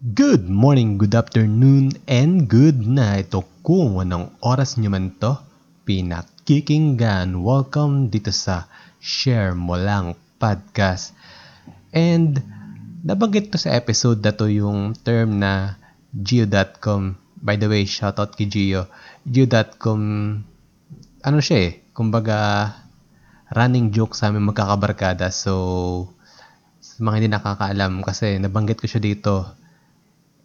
[0.00, 3.36] Good morning, good afternoon, and good night.
[3.36, 5.36] O kung anong oras nyo man to,
[5.84, 7.36] pinakikinggan.
[7.44, 8.64] Welcome dito sa
[8.96, 11.12] Share Mo Lang Podcast.
[11.92, 12.40] And
[13.04, 15.76] nabanggit to sa episode na to yung term na
[16.16, 17.20] geo.com.
[17.36, 18.88] By the way, shoutout kay Geo.
[19.28, 20.00] Geo.com,
[21.28, 22.72] ano siya eh, kumbaga
[23.52, 25.28] running joke sa aming magkakabarkada.
[25.28, 26.08] So,
[26.80, 29.59] sa mga hindi nakakaalam kasi nabanggit ko siya dito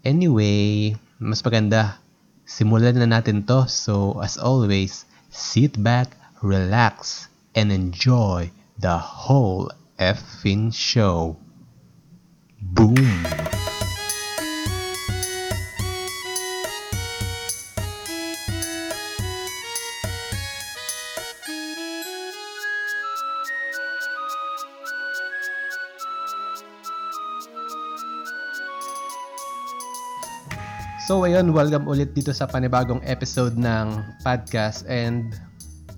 [0.05, 1.98] Anyway, mas maganda,
[2.45, 3.66] simulan na natin to.
[3.66, 6.13] So, as always, sit back,
[6.45, 7.25] relax,
[7.57, 11.41] and enjoy the whole effing show.
[12.61, 13.25] Boom!
[31.05, 35.38] So ayun, welcome ulit dito sa panibagong episode ng podcast and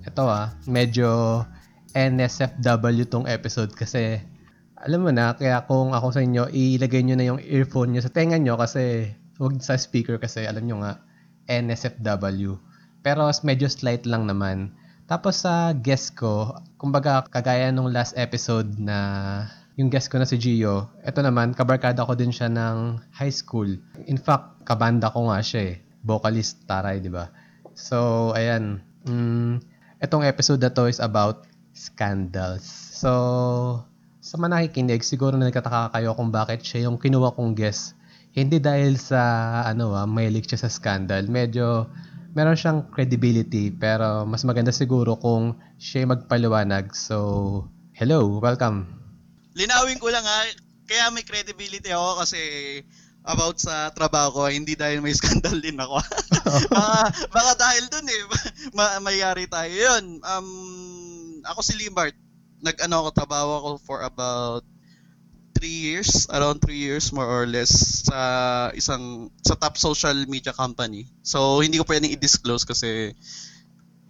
[0.04, 1.48] ito ah, medyo
[1.96, 4.20] NSFW tong episode kasi
[4.76, 8.12] alam mo na, kaya kung ako sa inyo, ilagay nyo na yung earphone nyo sa
[8.12, 11.00] tenga nyo kasi huwag sa speaker kasi alam nyo nga,
[11.48, 12.60] NSFW.
[13.00, 14.76] Pero medyo slight lang naman.
[15.08, 19.00] Tapos sa guest ko, kumbaga kagaya nung last episode na
[19.78, 23.70] yung guest ko na si Gio, ito naman, kabarkada ko din siya ng high school.
[24.10, 25.76] In fact, kabanda ko nga siya eh.
[26.02, 27.30] Vocalist Taray, di ba?
[27.78, 28.82] So, ayan.
[29.06, 29.62] Mm,
[30.02, 31.46] itong episode na to is about
[31.78, 32.66] scandals.
[32.98, 33.86] So,
[34.18, 37.94] sa mga nakikinig, siguro na nagtataka kayo kung bakit siya yung kinuha kong guest.
[38.34, 41.30] Hindi dahil sa, ano ah, mahilig siya sa scandal.
[41.30, 41.86] Medyo,
[42.34, 46.98] meron siyang credibility, pero mas maganda siguro kung siya magpaliwanag.
[46.98, 49.07] So, hello, welcome.
[49.58, 50.46] Linawin ko lang ha,
[50.86, 52.40] kaya may credibility ako kasi
[53.28, 56.00] about sa trabaho ko, hindi dahil may scandal din ako.
[56.72, 58.22] baka, baka dahil dun eh,
[58.78, 59.68] ma- mayari tayo.
[59.68, 60.50] Yun, um,
[61.44, 62.16] ako si Limbart.
[62.64, 64.64] Nag-ano ako, trabaho ako for about
[65.58, 68.18] 3 years, around 3 years more or less sa
[68.78, 71.10] isang sa top social media company.
[71.26, 73.18] So hindi ko pwedeng i-disclose kasi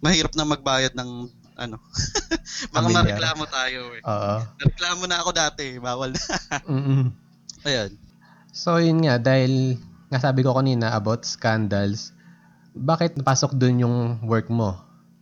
[0.04, 1.82] mahirap na magbayad ng ano.
[2.72, 3.18] Baka Familiar.
[3.18, 4.02] mareklamo tayo eh.
[4.06, 4.34] Oo.
[4.62, 6.22] Reklamo na ako dati, bawal na.
[6.70, 7.10] Mm-mm.
[7.66, 7.90] Ayun.
[8.54, 9.76] So yun nga, dahil
[10.08, 12.14] nga sabi ko kanina about scandals,
[12.72, 14.78] bakit napasok dun yung work mo?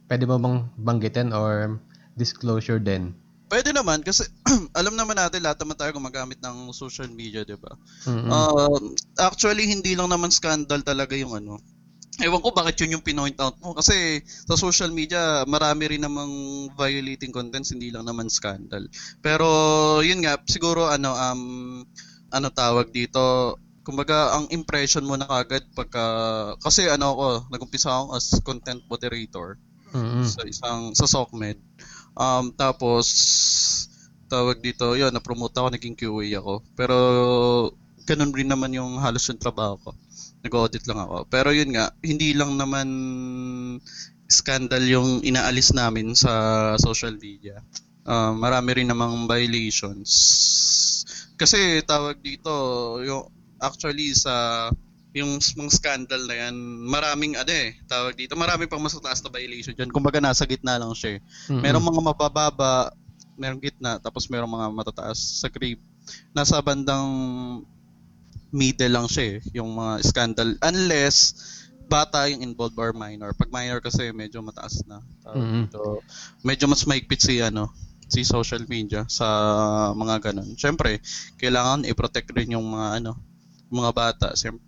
[0.07, 1.81] Pwede mo bang banggitin or
[2.15, 3.17] disclosure din?
[3.47, 4.27] Pwede naman kasi
[4.79, 7.79] alam naman natin lahat naman tayo gumagamit ng social media, 'di ba?
[8.07, 8.31] Mm-mm.
[8.31, 8.83] Um,
[9.19, 11.63] actually hindi lang naman scandal talaga yung ano.
[12.17, 16.33] Ewan ko bakit yun yung pinoint out mo kasi sa social media marami rin namang
[16.73, 18.89] violating contents hindi lang naman scandal.
[19.21, 19.49] Pero
[20.01, 21.43] yun nga siguro ano um
[22.33, 26.05] ano tawag dito kumbaga ang impression mo na kagad pagka
[26.65, 29.61] kasi ano ako nagumpisa ako as content moderator
[29.93, 30.25] Mm-mm.
[30.25, 31.61] sa isang sa SOCMED.
[32.17, 33.07] Um, tapos
[34.27, 36.55] tawag dito, yun, na-promote ako, naging QA ako.
[36.75, 36.97] Pero
[38.07, 39.91] ganun rin naman yung halos yung trabaho ko.
[40.47, 41.27] Nag-audit lang ako.
[41.27, 42.89] Pero yun nga, hindi lang naman
[44.31, 47.59] scandal yung inaalis namin sa social media.
[48.07, 50.11] Um, marami rin namang violations.
[51.35, 52.55] Kasi tawag dito,
[53.03, 53.27] yung
[53.59, 54.69] actually sa
[55.17, 56.55] yung mga scandal na yan,
[56.85, 59.89] maraming ano eh, tawag dito, marami pang mas mataas na violation dyan.
[59.89, 61.25] Kumbaga nasa gitna lang siya.
[61.49, 61.65] Mm-mm.
[61.65, 62.93] Merong mga mabababa,
[63.41, 65.81] merong gitna, tapos merong mga matataas sa grade.
[66.37, 67.09] Nasa bandang
[68.57, 70.57] middle lang siya eh, yung mga scandal.
[70.65, 71.37] Unless
[71.87, 73.37] bata yung involved or minor.
[73.37, 75.05] Pag minor kasi medyo mataas na.
[75.37, 75.69] Mhm.
[75.69, 76.01] dito.
[76.43, 77.71] Medyo mas maigpit si ano,
[78.09, 79.27] si social media sa
[79.93, 80.57] mga ganun.
[80.57, 80.99] Siyempre,
[81.39, 83.13] kailangan i-protect rin yung mga ano,
[83.71, 84.29] mga bata.
[84.35, 84.65] Siyempre,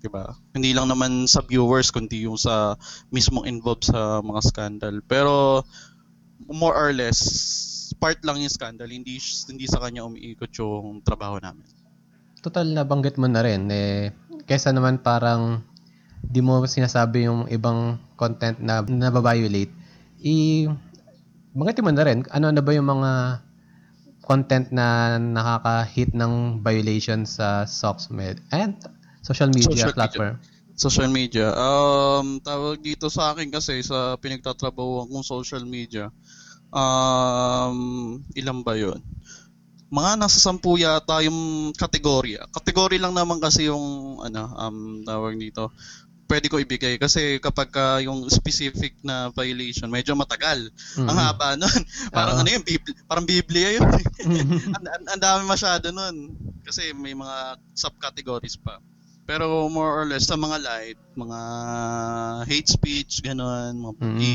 [0.00, 0.32] 'di ba?
[0.56, 2.74] Hindi lang naman sa viewers kundi yung sa
[3.12, 4.96] mismong involved sa mga scandal.
[5.04, 5.64] Pero
[6.48, 7.20] more or less
[8.00, 9.20] part lang yung scandal, hindi
[9.50, 11.66] hindi sa kanya umiikot yung trabaho namin.
[12.40, 14.16] Total na banggit mo na rin eh
[14.48, 15.60] kaysa naman parang
[16.20, 19.72] di mo sinasabi yung ibang content na nababiolate
[20.20, 20.66] i
[21.56, 23.40] banggitin mo na rin ano na ba yung mga
[24.24, 28.78] content na nakaka-hit ng violation sa SOCMED and
[29.26, 29.98] social media Social media.
[29.98, 30.34] platform.
[30.80, 31.48] Social media.
[31.60, 36.08] Um, tawag dito sa akin kasi sa pinagtatrabaho kong social media.
[36.72, 39.02] Um, ilan ba yon?
[39.90, 41.38] Mga nasa sampu yata yung
[41.74, 42.46] kategorya.
[42.48, 43.82] Kategory lang naman kasi yung
[44.20, 45.70] ano, um, tawag dito.
[46.30, 50.62] pwede ko ibigay kasi kapag ka yung specific na violation medyo matagal.
[50.94, 51.26] Ang Mhm.
[51.26, 51.66] haba nun.
[52.14, 52.40] parang Oo.
[52.40, 53.82] ano yun, Bibli- parang Biblia yun.
[54.30, 54.70] Mhm.
[54.70, 56.30] ang, ang, ang dami masyado nun.
[56.62, 58.78] Kasi may mga subcategories pa.
[59.26, 61.38] Pero more or less sa mga light, mga
[62.46, 64.34] hate speech, ganun, mga pugi.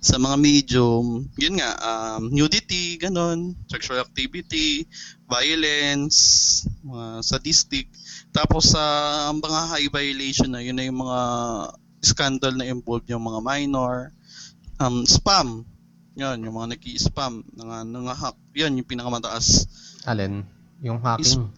[0.00, 4.86] Sa mga medium, yun nga, um, nudity, ganun, sexual activity,
[5.26, 7.90] violence, mga sadistic.
[8.30, 8.82] Tapos sa
[9.28, 11.20] ang mga high violation na, yun na yung mga
[12.06, 14.14] scandal na involved yung mga minor,
[14.78, 15.66] um, spam,
[16.16, 19.68] yun, yung mga nag-i-spam, mga, mga hack, yun yung pinakamataas.
[20.08, 20.48] Alin?
[20.80, 21.52] Yung hacking.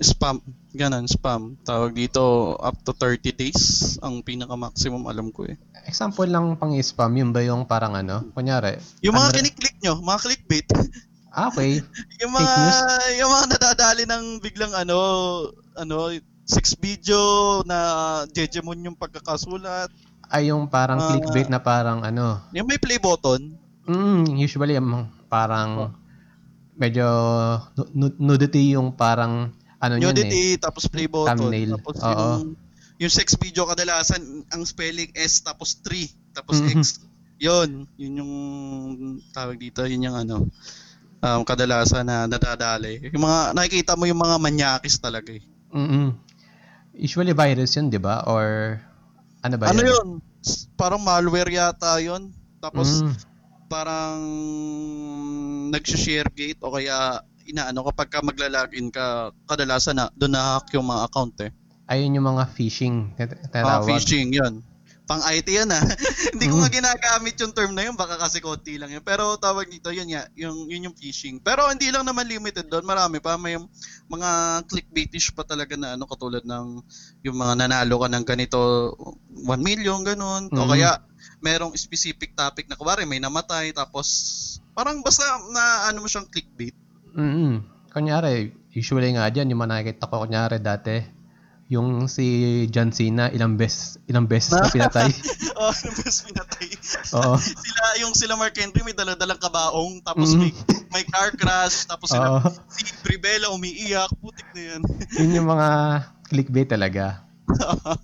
[0.00, 0.40] Spam,
[0.72, 1.56] ganun, spam.
[1.64, 5.56] Tawag dito, up to 30 days, ang pinaka-maximum alam ko eh.
[5.84, 8.22] Example lang pang spam, yun ba yung parang ano?
[8.30, 10.68] Kunyari, Yung mga Andre- kiniklik nyo, mga clickbait,
[11.30, 11.82] ah, okay.
[12.22, 12.80] yung mga, news?
[13.18, 14.98] yung mga nadadali ng biglang ano,
[15.74, 15.96] ano,
[16.44, 17.18] six video
[17.62, 17.78] na
[18.30, 19.90] jejemon yung pagkakasulat.
[20.28, 21.08] Ay, yung parang Ah.
[21.10, 22.40] clickbait na parang ano.
[22.52, 23.58] Yung may play button.
[23.84, 25.06] Mm, usually, yung Oh.
[25.28, 25.92] parang
[26.72, 27.04] medyo
[27.74, 30.06] nu- nu- nudity yung parang ano yun eh.
[30.08, 31.36] Nudity, tapos play button.
[31.36, 31.70] Thumbnail.
[31.76, 32.08] Tapos Oo.
[32.08, 32.54] yung,
[33.02, 36.70] yung sex video kadalasan, ang spelling S tapos 3, tapos Mhm.
[36.78, 37.02] X.
[37.42, 38.32] Yun, yun yung
[39.34, 40.46] tawag dito, yun yung ano,
[41.18, 43.10] um, kadalasan na nadadali.
[43.10, 45.42] Yung mga, nakikita mo yung mga manyakis talaga eh.
[45.74, 46.14] Mm
[46.92, 48.20] Usually virus yun, di ba?
[48.28, 48.76] Or
[49.40, 49.90] ano ba ano yun?
[49.90, 50.08] yun?
[50.44, 52.28] S- Parang malware yata yun.
[52.60, 53.16] Tapos, Mm.
[53.66, 54.20] parang
[55.72, 57.16] nag-share gate o kaya
[57.48, 61.50] inaano kapag ka magla-login ka kadalasan na doon na-hack yung mga account eh.
[61.92, 63.12] Ayun yung mga phishing.
[63.12, 63.84] Mga Tinatawag.
[63.86, 64.64] phishing yun.
[65.02, 65.82] Pang IT yan ah.
[66.32, 66.62] Hindi ko Mm.
[66.62, 69.02] nga ginagamit yung term na yun baka kasi konti lang yun.
[69.02, 71.36] Pero tawag dito yun nga, yung yun yung phishing.
[71.36, 73.58] Pero hindi lang naman limited doon, marami pa may
[74.06, 74.30] mga
[74.64, 76.80] clickbaitish pa talaga na ano katulad ng
[77.20, 78.58] yung mga nanalo ka ng ganito
[79.28, 80.70] 1 million ganun o Mhm.
[80.70, 80.90] kaya
[81.42, 84.06] merong specific topic na kuwari may namatay tapos
[84.72, 86.72] parang basta na ano mo siyang clickbait.
[87.12, 87.60] Mm
[87.90, 90.96] Kunyari, usually nga dyan, yung mga nakikita ko kunyari dati,
[91.72, 92.26] yung si
[92.68, 95.08] John Cena, ilang beses, ilang beses na pinatay.
[95.56, 96.68] oh, ano ba pinatay?
[97.16, 97.34] Oo.
[97.40, 100.40] sila yung sila Mark Henry may dala-dalang kabaong tapos Mhm.
[100.44, 100.52] may
[100.92, 102.52] may car crash tapos sila Oo.
[102.68, 104.82] si Bribella umiiyak putik na yan
[105.24, 105.68] Yun yung mga
[106.28, 107.24] clickbait talaga.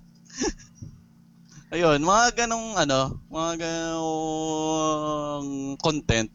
[1.69, 6.29] ayun mga ganong ano mga ganong content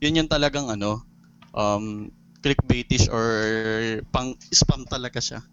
[0.00, 1.04] yun yung talagang ano
[1.52, 2.08] um
[2.40, 3.28] clickbaitish or
[4.08, 5.44] pang spam talaga siya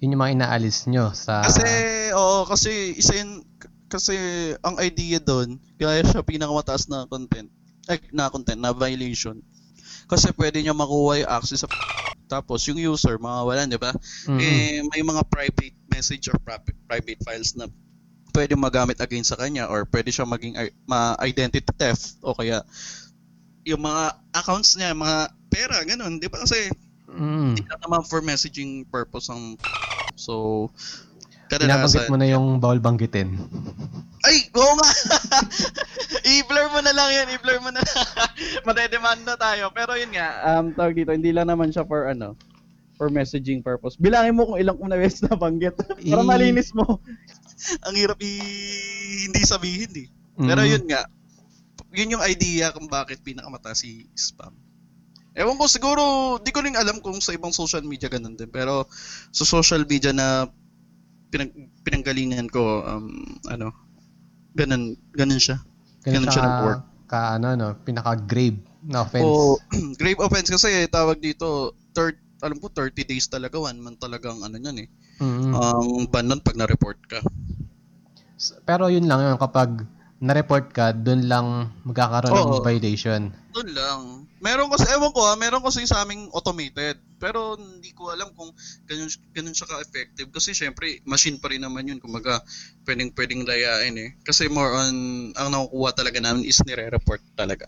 [0.00, 1.40] Yun yung mga inaalis nyo sa...
[1.44, 1.64] kasi
[2.12, 3.40] oo kasi isa yun
[3.88, 4.16] kasi
[4.60, 7.48] ang idea doon kaya siya pinakamataas na content
[7.86, 9.38] eh, na content na violation
[10.10, 11.70] kasi pwede niya makuha yung access sa
[12.26, 13.94] tapos yung user mawawalan di ba
[14.26, 14.38] Mhm.
[14.42, 17.70] eh may mga private message or pri- private files na
[18.34, 22.60] pwede magamit against sa kanya or pwede siya maging ma-identity theft o kaya
[23.64, 25.18] yung mga accounts niya, mga
[25.50, 26.20] pera, ganun.
[26.20, 26.70] Di ba kasi
[27.06, 27.54] Mm.
[27.54, 29.56] hindi lang naman for messaging purpose ang
[30.16, 30.66] so
[31.46, 33.38] kadalasan mo na yung bawal banggitin.
[34.26, 34.90] ay oo nga.
[36.34, 37.78] I-blur mo na lang yan i-blur mo na
[38.66, 39.70] madedemand na tayo.
[39.70, 42.34] Pero yun nga um tawag dito hindi lang naman siya for ano
[42.98, 43.94] for messaging purpose.
[43.94, 45.78] Bilangin mo kung ilang una beses na banggit
[46.10, 46.98] para malinis mo.
[47.86, 48.32] Ang hirap i
[49.30, 50.08] hindi sabihin eh.
[50.36, 50.70] Pero Mm.
[50.74, 51.00] yun nga
[51.94, 54.52] yun yung idea kung bakit pinakamataas si spam
[55.36, 56.02] Ewan ko siguro,
[56.40, 58.48] di ko rin alam kung sa ibang social media ganun din.
[58.48, 58.88] Pero
[59.30, 60.48] sa social media na
[61.28, 61.52] pinag,
[61.84, 63.68] pinanggalingan ko, um, ano,
[64.56, 65.60] ganun, ganun siya.
[66.08, 66.82] Ganun Ganun siya siya ka, nag-work.
[67.06, 69.28] ka ano, no, pinaka-grave na offense.
[69.28, 69.60] O,
[70.00, 74.56] grave offense kasi tawag dito, third, alam ko 30 days talaga, one month talagang ano
[74.56, 74.88] yan eh.
[75.20, 75.52] Mm.
[75.52, 77.20] Ang ban nun pag na-report ka.
[78.64, 79.84] Pero yun lang yun, kapag
[80.20, 82.64] na-report ka, dun lang magkakaroon ng Oo.
[82.64, 83.32] violation.
[83.52, 84.00] Doon lang.
[84.46, 87.02] Meron kasi, ewan ko ha, meron kasi sa aming automated.
[87.18, 88.54] Pero hindi ko alam kung
[88.86, 90.30] ganun, ganun siya ka-effective.
[90.30, 91.98] Kasi syempre, machine pa rin naman yun.
[91.98, 92.38] Kumaga,
[92.86, 94.14] pwedeng, pwedeng layain eh.
[94.22, 94.94] Kasi more on,
[95.34, 97.66] ang nakukuha talaga namin is nire-report talaga.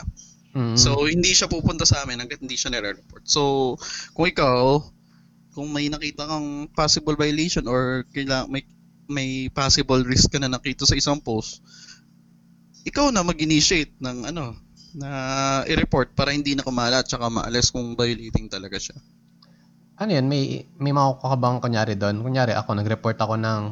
[0.54, 0.78] Mm.
[0.78, 3.26] So, hindi siya pupunta sa amin hanggat hindi siya nire-report.
[3.26, 3.75] So,
[4.14, 4.78] kung ikaw,
[5.58, 8.62] kung may nakita kang possible violation or kaila, may,
[9.11, 11.58] may possible risk ka na nakita sa isang post,
[12.87, 14.54] ikaw na mag-initiate ng ano,
[14.95, 15.11] na
[15.64, 18.97] i-report para hindi na kumalat tsaka maalis kung violating talaga siya.
[19.97, 20.42] ano yun, may,
[20.78, 22.23] may makukuha bang kunyari doon?
[22.23, 23.62] Kunyari ako, nag-report ako ng,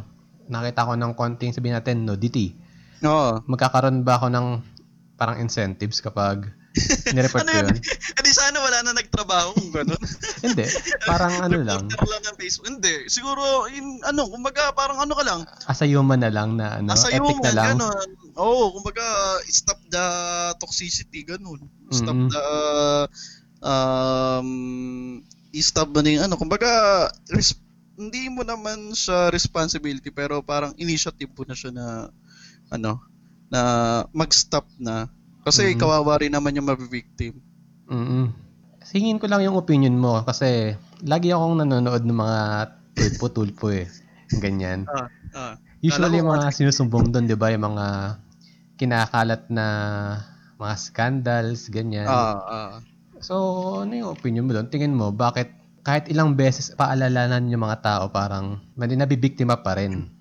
[0.47, 2.59] nakita ko ng konting sabihin natin, nudity.
[3.01, 3.39] Oo.
[3.47, 4.47] Magkakaroon ba ako ng
[5.15, 6.51] parang incentives kapag
[7.15, 7.69] nireport Ano ko yun?
[7.73, 7.79] yun?
[8.21, 10.03] Eh sana wala na nagtrabaho kung gano'n.
[10.45, 10.67] Hindi.
[11.07, 12.67] Parang ano lang, Reporter lang ng Facebook.
[12.69, 12.95] Hindi.
[13.07, 16.91] Siguro, in, ano, kumbaga, parang ano ka lang, as a human na lang na ano,
[16.91, 17.67] Asa epic yung na lang.
[17.79, 18.09] ganun.
[18.37, 19.05] Oo, oh, kumbaga,
[19.49, 20.07] stop the
[20.61, 21.65] toxicity, ganun.
[21.89, 22.29] Stop Mhm.
[22.29, 22.45] the,
[23.65, 24.49] um,
[25.57, 26.69] i-stop mo na yung ano, kumbaga,
[27.33, 27.57] res-
[27.97, 31.87] hindi mo naman siya responsibility pero parang initiative mo na siya na
[32.69, 33.01] ano
[33.49, 33.61] na
[34.13, 35.09] mag-stop na
[35.49, 35.81] kasi Mhm.
[35.81, 37.41] kawawa rin naman yung mabibiktim.
[37.89, 38.37] Mm.
[38.85, 40.77] Singin ko lang yung opinion mo kasi
[41.09, 42.41] lagi akong nanonood ng mga
[42.93, 43.89] tulpo-tulpo eh.
[44.37, 44.85] Ganyan.
[44.91, 45.55] Ah, ah.
[45.81, 47.87] Usually ko mga sinusumbong doon, 'di ba, yung mga
[48.77, 49.67] kinakalat na
[50.57, 52.09] mga scandals, ganyan.
[52.09, 52.73] Ah, ah.
[53.21, 53.35] So,
[53.85, 54.69] ano yung opinion mo doon?
[54.69, 60.17] Tingin mo, bakit kahit ilang beses paalalanan yung mga tao, parang nabibiktima pa rin?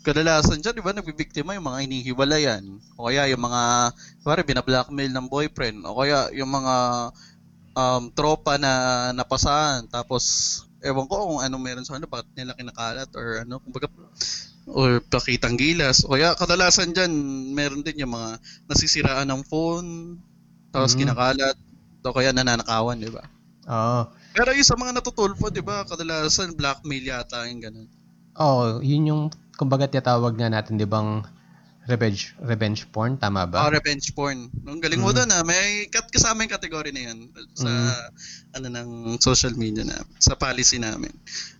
[0.00, 2.64] kadalasan dyan, di ba, nagbibiktima yung mga hinihiwalayan.
[2.96, 3.92] O kaya yung mga,
[4.24, 5.84] pare, binablackmail ng boyfriend.
[5.84, 6.74] O kaya yung mga
[7.76, 8.72] um, tropa na
[9.12, 9.84] napasahan.
[9.92, 10.24] Tapos,
[10.80, 13.92] ewan ko kung ano meron sa ano, bakit nila kinakalat or ano, kumbaga,
[14.70, 16.06] or pakitang gilas.
[16.06, 17.10] O kaya kadalasan dyan,
[17.54, 18.38] meron din yung mga
[18.70, 20.18] nasisiraan ng phone,
[20.70, 20.98] tapos Mhm.
[21.04, 21.56] kinakalat,
[22.06, 23.24] o kaya nananakawan, di ba?
[23.68, 24.00] Oo.
[24.30, 27.88] Pero yung sa mga natutulpo, di ba, kadalasan blackmail yata yung ganun.
[28.38, 29.22] Oo, yun yung
[29.58, 31.20] kumbaga tinatawag nga natin, 'di bang
[31.90, 33.66] revenge revenge porn, tama ba?
[33.66, 34.46] Ah, revenge porn.
[34.64, 35.16] Ang galing mo Mm.
[35.18, 35.42] doon ah.
[35.42, 37.18] May kat kasama yung category na yan
[37.52, 38.06] sa Mm.
[38.54, 41.10] ano ng social media na sa policy namin.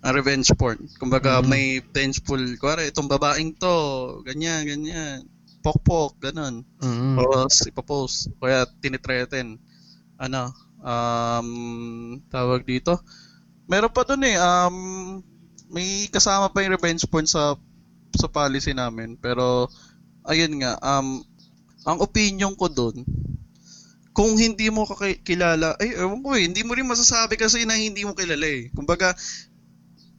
[0.06, 0.78] Ang revenge porn.
[0.96, 1.46] Kumbaga Mm.
[1.50, 3.76] may vengeful, kuwari itong babaeng to,
[4.22, 5.26] ganyan, ganyan.
[5.60, 6.62] Pokpok, ganun.
[6.80, 7.18] Mm.
[7.18, 8.32] Tapos ipopost.
[8.38, 9.58] Kaya tinitreten.
[10.16, 11.50] Ano, um,
[12.30, 12.96] tawag dito.
[13.68, 14.76] Meron pa doon eh, um,
[15.70, 17.54] may kasama pa yung revenge porn sa
[18.10, 19.14] sa policy namin.
[19.16, 19.70] Pero,
[20.26, 21.22] ayun nga, um,
[21.84, 23.04] ang opinion ko doon,
[24.10, 27.78] kung hindi mo kaki- kilala, ay, ewan ko eh, hindi mo rin masasabi kasi na
[27.78, 28.68] hindi mo kilala eh.
[28.74, 29.14] Kumbaga,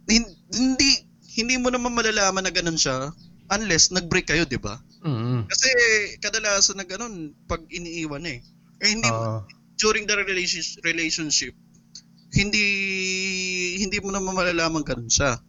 [0.07, 1.05] hin- hindi,
[1.37, 3.13] hindi mo naman malalaman na ganun siya
[3.51, 4.79] unless nag-break kayo, di ba?
[5.03, 5.49] Mm.
[5.49, 5.69] Kasi
[6.23, 8.39] kadalasan na ganun pag iniiwan eh.
[8.81, 9.45] Eh hindi Oo.
[9.77, 11.53] during the relationship relationship
[12.31, 12.65] hindi
[13.81, 15.41] hindi mo naman malalaman ganun siya.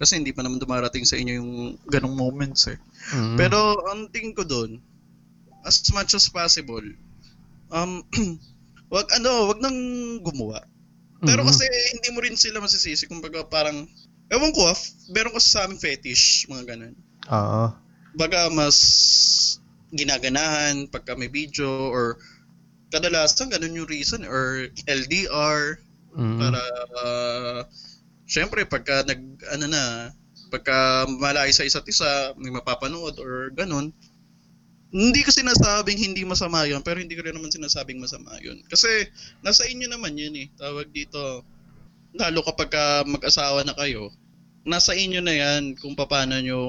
[0.00, 1.52] Kasi hindi pa naman dumarating sa inyo yung
[1.84, 2.80] ganong moments eh.
[3.12, 3.36] Mm.
[3.36, 4.80] Pero ang tingin ko doon
[5.60, 6.80] as much as possible
[7.68, 8.00] um
[8.94, 9.76] wag ano, wag nang
[10.24, 10.64] gumawa.
[11.20, 11.48] Pero Mm.
[11.52, 13.84] kasi hindi mo rin sila masisisi kumbaga parang
[14.32, 14.78] ewan ko ah,
[15.12, 16.96] meron kasi sa aming fetish mga ganun
[17.28, 17.76] Oo.
[18.16, 18.78] baga mas
[19.92, 22.16] ginaganahan pagka may video or
[22.88, 26.42] kadalasan ganun yung reason or LDR Mm.
[26.42, 26.60] para
[26.98, 27.60] uh,
[28.30, 29.20] syempre pagka nag
[29.50, 29.82] ano na
[30.54, 33.90] pagka malayo sa isa't isa may mapapanood or ganun
[34.90, 39.10] hindi ko sinasabing hindi masama yun pero hindi ko rin naman sinasabing masama yun kasi
[39.42, 41.42] nasa inyo naman yun eh tawag dito
[42.14, 44.14] lalo kapag ka mag-asawa na kayo
[44.66, 46.60] nasa inyo na yan kung paano nyo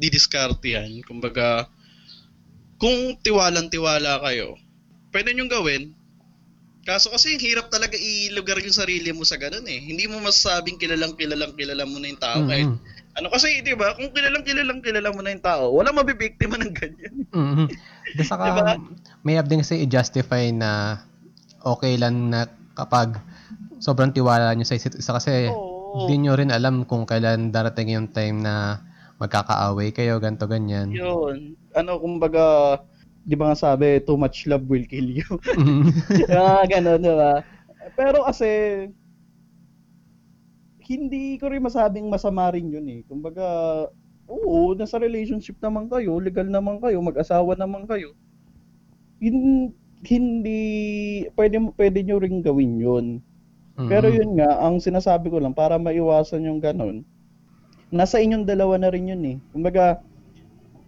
[0.00, 1.04] didiskarte yan.
[1.04, 1.68] Kumbaga,
[2.80, 4.56] kung tiwalang-tiwala kayo,
[5.12, 5.92] pwede nyo gawin.
[6.80, 9.80] Kaso kasi hirap talaga ilugar yung sarili mo sa ganun eh.
[9.84, 12.40] Hindi mo masasabing kilalang kilalang kilala mo na yung tao.
[12.48, 12.78] Kahit, Mm.
[13.20, 16.72] ano kasi, di ba, kung kilalang kilalang kilala mo na yung tao, wala mabibiktima ng
[16.72, 17.14] ganyan.
[17.36, 17.68] Mm.
[18.16, 18.74] Di saka, Diba?
[19.22, 20.98] may din kasi i-justify na
[21.62, 23.14] okay lang na kapag
[23.78, 25.46] sobrang tiwala nyo sa isa't isa kasi
[25.94, 28.82] hindi nyo rin alam kung kailan darating yung time na
[29.20, 30.90] magkakaaway kayo, ganto ganyan.
[30.90, 31.54] Yun.
[31.76, 32.78] Ano, kumbaga,
[33.20, 35.26] di ba nga sabi, too much love will kill you.
[35.60, 35.92] Mm.
[36.32, 37.44] ah, ganun, di ba?
[37.94, 38.48] Pero kasi,
[40.90, 43.00] hindi ko rin masabing masama rin yun eh.
[43.06, 43.46] Kumbaga,
[44.26, 48.16] oo, nasa relationship naman kayo, legal naman kayo, mag-asawa naman kayo.
[49.22, 50.62] Hin- hindi,
[51.36, 53.06] pwede, pwede nyo rin gawin yun.
[53.76, 54.16] Pero Mm.
[54.16, 57.04] yun nga, ang sinasabi ko lang, para maiwasan yung ganun,
[57.92, 59.36] nasa inyong dalawa na rin yun eh.
[59.52, 60.00] Kumbaga,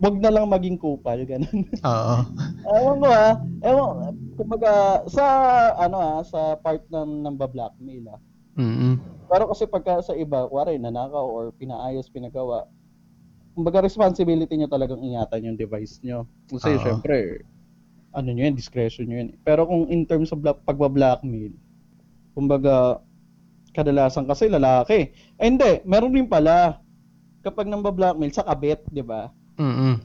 [0.01, 1.67] wag na lang maging kupal, ganun.
[1.83, 2.17] Oo.
[2.77, 3.33] Ewan ko ah.
[3.61, 4.73] Ewan, kumbaga,
[5.11, 5.25] sa,
[5.77, 8.21] ano ah, sa part ng namba blackmail ah.
[8.57, 9.01] Mm.
[9.33, 12.69] Pero kasi pagka sa iba, kuwari, nanakaw or pinaayos, pinagawa,
[13.57, 16.29] kumbaga responsibility nyo talagang ingatan yung device nyo.
[16.49, 16.83] Kasi Oo.
[16.85, 17.45] syempre,
[18.13, 19.31] ano nyo yun, discretion nyo yun.
[19.45, 21.53] Pero kung in terms of black, pagba-blackmail,
[22.37, 23.01] kumbaga,
[23.73, 25.17] kadalasan kasi lalaki.
[25.41, 26.81] Eh hindi, meron rin pala.
[27.43, 29.33] Kapag nang blackmail sa kabit, di ba?
[29.57, 29.97] Mm.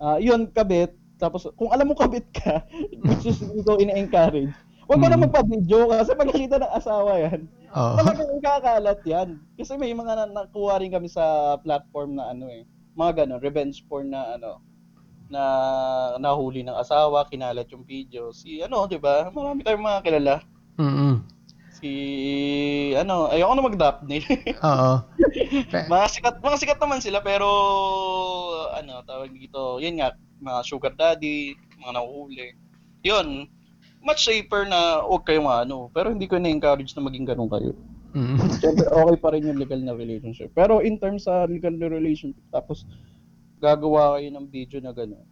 [0.00, 0.96] Ah, yun, kabit.
[1.20, 2.64] Tapos, kung alam mo kabit ka,
[3.04, 4.52] which is hindi ko ina-encourage,
[4.88, 5.28] huwag na Mm.
[5.28, 7.40] magpa-video kasi pag nakita ng asawa yan,
[7.76, 7.94] Oo.
[8.00, 9.28] talagang ikakalat yan.
[9.54, 12.64] Kasi may mga na- nakuha rin kami sa platform na ano eh,
[12.96, 14.58] mga ganun, revenge porn na ano,
[15.30, 15.42] na
[16.18, 18.34] nahuli ng asawa, kinalat yung video.
[18.34, 19.30] Si ano, di ba?
[19.30, 20.34] Marami tayong mga kilala.
[20.74, 21.22] Mm.
[21.80, 21.92] Si,
[22.92, 24.24] ano, ayoko na mag-drop name.
[24.68, 24.92] Oo.
[25.92, 27.48] Mga sikat, mga sikat naman sila pero
[28.76, 32.54] ano, tawag dito, yun nga, mga sugar daddy, mga nahuhuli.
[33.02, 33.48] Yun,
[34.04, 37.72] much safer na huwag kayong ano, pero hindi ko na-encourage na maging ganun kayo.
[38.16, 38.36] Mm.
[38.60, 40.50] Siyempre, okay pa rin yung legal na relationship.
[40.52, 42.84] Pero in terms sa legal na relationship, tapos
[43.60, 45.26] gagawa kayo ng video na gano'n,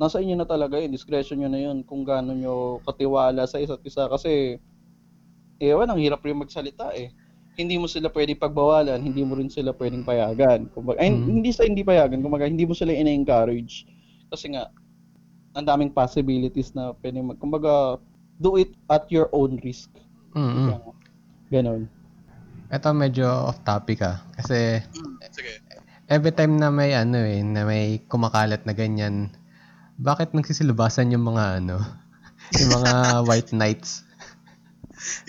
[0.00, 3.84] nasa inyo na talaga yun, discretion nyo na yun kung gaano nyo katiwala sa isa't
[3.84, 4.08] isa.
[4.08, 4.58] Kasi,
[5.62, 7.14] ewan, ang hirap rin magsalita eh.
[7.54, 10.66] Hindi mo sila pwedeng pagbawalan, hindi mo rin sila pwedeng payagan.
[10.72, 11.38] Kumbaga, ay, Mm.
[11.38, 13.84] hindi sa hindi payagan, kumbaga, hindi mo sila ina-encourage.
[14.32, 14.72] Kasi nga,
[15.52, 17.36] ang daming possibilities na pwedeng mag...
[17.36, 18.00] Kumbaga,
[18.40, 19.92] do it at your own risk.
[20.32, 20.80] Mm-mm.
[21.52, 21.86] Ganon.
[22.72, 24.24] Ito medyo off topic ah.
[24.32, 24.80] Kasi
[25.28, 25.60] Sige.
[26.08, 29.28] every time na may ano eh, na may kumakalat na ganyan,
[30.00, 31.84] bakit nagsisilubasan yung mga ano,
[32.58, 32.92] yung mga
[33.28, 34.08] white knights?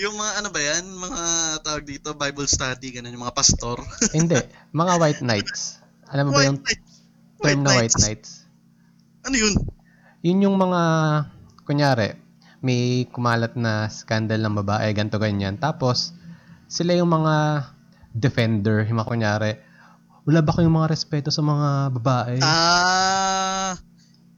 [0.02, 0.84] Yung mga ano ba yan?
[0.86, 1.24] Mga
[1.62, 3.78] tawag dito, Bible study, ganun, yung mga pastor.
[4.18, 4.38] Hindi,
[4.72, 5.82] mga white knights.
[6.10, 6.82] Alam mo ba yung White
[7.44, 7.96] term na knights.
[7.98, 8.30] white knights?
[9.28, 9.54] Ano yun?
[10.24, 10.82] Yun yung mga,
[11.68, 12.16] kunyari,
[12.64, 15.60] may kumalat na scandal ng babae, ganto ganyan.
[15.60, 16.16] Tapos,
[16.72, 17.68] sila yung mga
[18.16, 19.52] defender, yung mga kunyari,
[20.24, 22.40] wala ba kayong mga respeto sa mga babae?
[22.40, 23.76] Ah,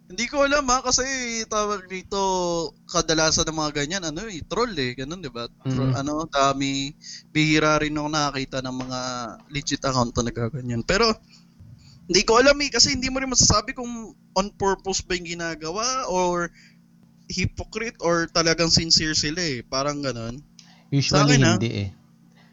[0.05, 1.01] hindi ko alam ha, kasi
[1.49, 2.19] tawag dito,
[2.85, 5.49] kadalasan ng mga ganyan, ano eh, troll eh, ganun, di ba?
[5.65, 5.97] Troll, Mm.
[5.97, 6.93] Ano, dami,
[7.33, 8.99] bihira rin ako nakakita ng mga
[9.49, 10.85] legit account na nagaganyan.
[10.85, 11.09] Pero,
[12.05, 16.05] hindi ko alam eh, kasi hindi mo rin masasabi kung on purpose ba yung ginagawa,
[16.05, 16.53] or
[17.25, 20.37] hypocrite, or talagang sincere sila eh, parang ganun.
[20.93, 21.89] Usually, akin, hindi eh.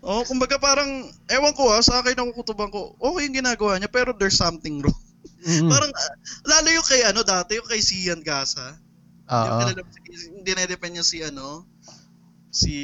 [0.00, 3.92] Oh, kumbaga parang, ewan ko ha, sa akin ako kutuban ko, okay yung ginagawa niya,
[3.92, 4.96] pero there's something wrong.
[5.42, 5.66] Mm.
[5.66, 6.12] Parang, ah,
[6.46, 8.78] lalo yung kay ano dati, yung kay Sian Gasa.
[9.26, 9.58] Yung Oo.
[9.60, 11.66] kilala si- yung dinedepend niya si ano,
[12.48, 12.74] si,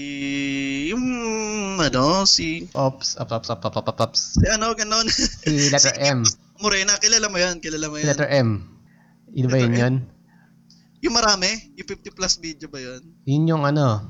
[0.88, 1.04] yung,
[1.78, 4.20] ano, si, Ops, ops, ops, ops, ops, ops, ops.
[4.38, 5.06] si ano, ganon.
[5.06, 6.24] Si letter M.
[6.58, 8.08] Morena, kilala mo yan, kilala mo Si yan.
[8.08, 8.48] letter M.
[9.30, 9.94] Yun ba yun yun?
[10.98, 13.02] Yung marami, yung 50 plus video ba yun?
[13.22, 14.08] Yun yung ano,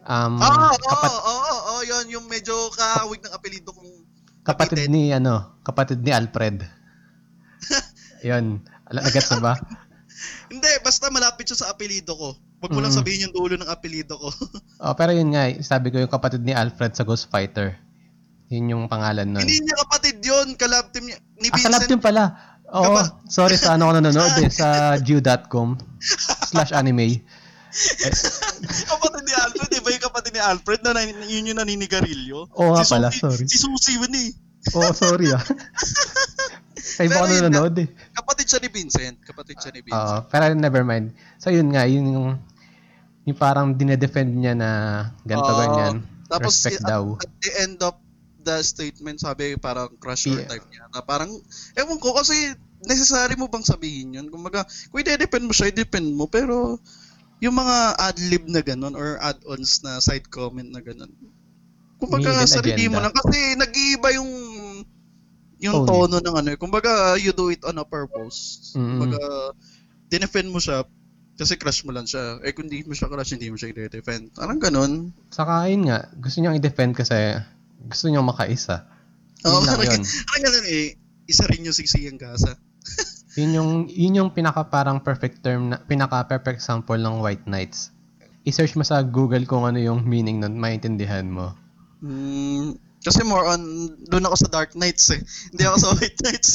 [0.00, 3.92] um, Ah, oo, kapat, oo, oo, oo, yun, yung medyo kahawig ng apelido kong
[4.40, 6.64] kapatid ni, ano, kapatid ni Alfred.
[8.22, 8.60] Yun.
[8.86, 9.54] Ala, agad ba?
[10.52, 12.30] Hindi, basta malapit siya sa apelido ko.
[12.60, 12.98] Huwag mo lang Mm.
[12.98, 14.28] sabihin yung dulo ng apelido ko.
[14.82, 17.76] Oh, pero yun nga, sabi ko yung kapatid ni Alfred sa Ghost Fighter.
[18.48, 19.40] Yun yung pangalan nun.
[19.40, 21.90] Hindi niya kapatid yun, kalab team niya, ni Ah, kalab Vincent.
[21.90, 22.24] din pala.
[22.66, 24.68] Oo, Kapa- sorry sa ano ko nanonood eh, sa
[25.06, 25.76] Jew.com
[26.46, 27.22] slash anime.
[28.86, 30.90] kapatid ni Alfred, di ba yung kapatid ni Alfred na
[31.24, 32.50] yun yung naninigarilyo?
[32.50, 33.44] Oo nga si pala, Susie- sorry.
[33.46, 34.30] Si Susie yun eh.
[34.72, 35.40] Oo, sorry ah.
[36.90, 37.88] Sa iba ko nanonood eh.
[38.12, 39.16] Kapatid siya ni Vincent.
[39.22, 40.02] Kapatid siya ni Vincent.
[40.02, 41.14] Oo, pero never mind.
[41.38, 42.28] So yun nga, yun yung,
[43.24, 44.70] yung parang dinedefend niya na
[45.22, 45.58] ganito Oo.
[45.58, 45.94] ganyan.
[46.30, 47.04] Tapos Respect at, daw.
[47.18, 47.94] at the end of
[48.40, 50.48] the statement, sabi parang crush or Yeah.
[50.48, 50.88] type niya.
[50.90, 51.30] Na parang,
[51.76, 52.54] ewan ko kasi
[52.86, 54.26] necessary mo bang sabihin yun?
[54.32, 56.24] Kumbaga, kung i-depend mo siya, i-depend mo.
[56.30, 56.80] Pero,
[57.40, 61.12] yung mga ad-lib na ganun or add-ons na side comment na ganun.
[62.00, 63.12] Kumbaga, sarili mo agenda.
[63.12, 63.14] lang.
[63.16, 64.30] Kasi nag-iiba yung
[65.60, 66.08] yung Tone.
[66.08, 66.48] tono ng ano.
[66.56, 68.72] Kumbaga, you do it on a purpose.
[68.72, 69.20] Kumbaga,
[70.08, 70.82] dinefend mo siya
[71.40, 72.40] kasi crush mo lang siya.
[72.44, 74.36] Eh, kung hindi mo siya crush, hindi mo siya i-defend.
[74.36, 74.92] Parang ganun.
[75.32, 77.36] Saka yun nga, gusto niyang i-defend kasi
[77.88, 78.84] gusto niyang makaisa.
[79.48, 80.04] Oo, lang parang, yun.
[80.28, 80.86] parang ganun eh.
[81.24, 82.58] Isa rin yung siksiyang gasa.
[83.38, 87.94] Yun yung, yun yung pinaka parang perfect term, na, pinaka perfect example ng White Knights.
[88.42, 91.54] I-search mo sa Google kung ano yung meaning nun, maintindihan mo.
[92.02, 93.62] Hmm, kasi more on,
[94.08, 95.20] doon ako sa Dark Knights eh.
[95.52, 96.50] Hindi ako sa White Knights.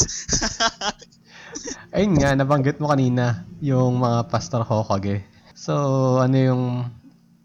[1.96, 5.26] Ayun nga, nabanggit mo kanina, yung mga Pastor Hokage.
[5.56, 5.74] So,
[6.22, 6.64] ano yung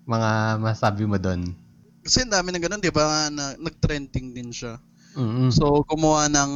[0.04, 1.54] mga masabi mo doon?
[2.00, 4.80] kasi ang dami na ganun, di ba, na nag-trending din siya.
[5.14, 5.50] Mm-mm.
[5.50, 6.52] So, kumuha ng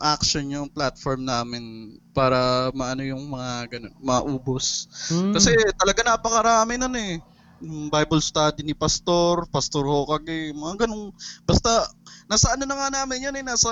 [0.00, 4.86] action yung platform namin para maano yung mga ganun, maubos.
[5.08, 5.32] Mm.
[5.32, 7.20] Kasi talaga napakarami nun eh.
[7.60, 11.12] Yung Bible study ni Pastor, Pastor Hokage, mga ganun.
[11.44, 11.92] Basta,
[12.24, 13.68] nasa ano na nga namin yan eh, nasa...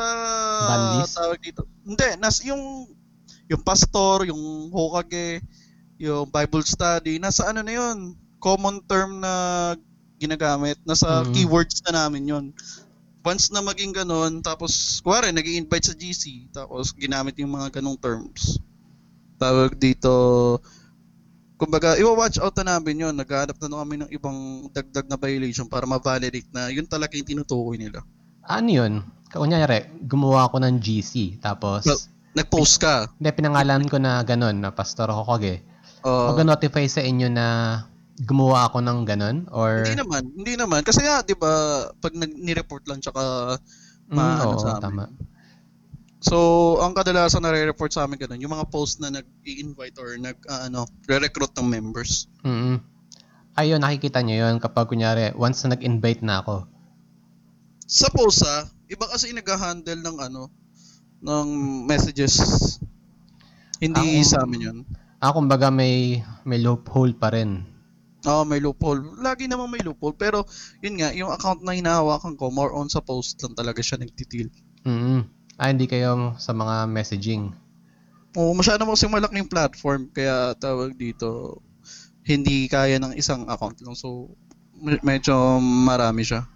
[0.69, 1.17] Ban list?
[1.17, 1.65] Tawag dito.
[1.89, 2.85] Hindi, nasa yung,
[3.49, 5.41] yung Pastor, yung Hokage,
[5.97, 9.75] yung Bible study, nasa ano na yun, common term na
[10.21, 11.33] ginagamit, nasa Mhm.
[11.33, 12.47] keywords na namin yun.
[13.25, 17.99] Once na maging ganun, tapos, kuwari, nag invite sa GC, tapos ginamit yung mga ganong
[17.99, 18.61] terms.
[19.39, 20.13] Tawag dito,
[21.59, 23.15] kumbaga, iwa-watch out na namin yun.
[23.15, 24.39] Naghahanap na kami ng ibang
[24.71, 28.01] dagdag na violation para ma-validate na yun talaga yung tinutukoy nila.
[28.47, 28.93] Ano yun?
[29.29, 33.11] Kunyari, gumawa ako ng GC, tapos, Well, Nag-post ka.
[33.19, 35.59] hindi, pinangalan ko na ganun, na Pastor Hokage.
[36.01, 37.83] Uh, Mag-notify sa inyo na
[38.21, 39.37] gumawa ako ng ganun?
[39.51, 40.87] Or, hindi naman, hindi naman.
[40.87, 41.51] Kasi nga, di ba,
[41.99, 43.59] pag nag- ni-report lang tsaka
[44.09, 44.81] Mm, maano oo, sa amin.
[44.81, 45.05] tama.
[46.19, 46.37] So,
[46.83, 50.67] ang kadalasan na re-report sa amin ganun, yung mga post na nag-i-invite or nag, ah,
[50.67, 52.27] ano, re-recruit ng members.
[52.43, 52.99] mm
[53.59, 56.63] Ayun, nakikita nyo yun kapag kunyari, once na nag-invite na ako.
[57.91, 60.47] Sa post ah, iba kasi nag-handle ng ano,
[61.19, 61.47] ng
[61.83, 62.39] messages.
[63.83, 64.79] Hindi Ako- sa amin yun.
[65.19, 67.67] Ah, kumbaga may, may loophole pa rin.
[68.27, 69.03] Oo, may loophole.
[69.19, 70.15] Lagi namang may loophole.
[70.15, 70.47] Pero,
[70.79, 74.51] yun nga, yung account na hinahawakan ko, more on sa post lang talaga siya nagtitil.
[74.87, 77.51] mm Ah, hindi kayo sa mga messaging.
[78.39, 80.07] Oo, masyado mo kasi malaki yung platform.
[80.15, 81.59] Kaya tawag dito,
[82.23, 83.99] hindi kaya ng isang account lang.
[83.99, 84.31] So,
[84.79, 86.47] me- medyo marami siya.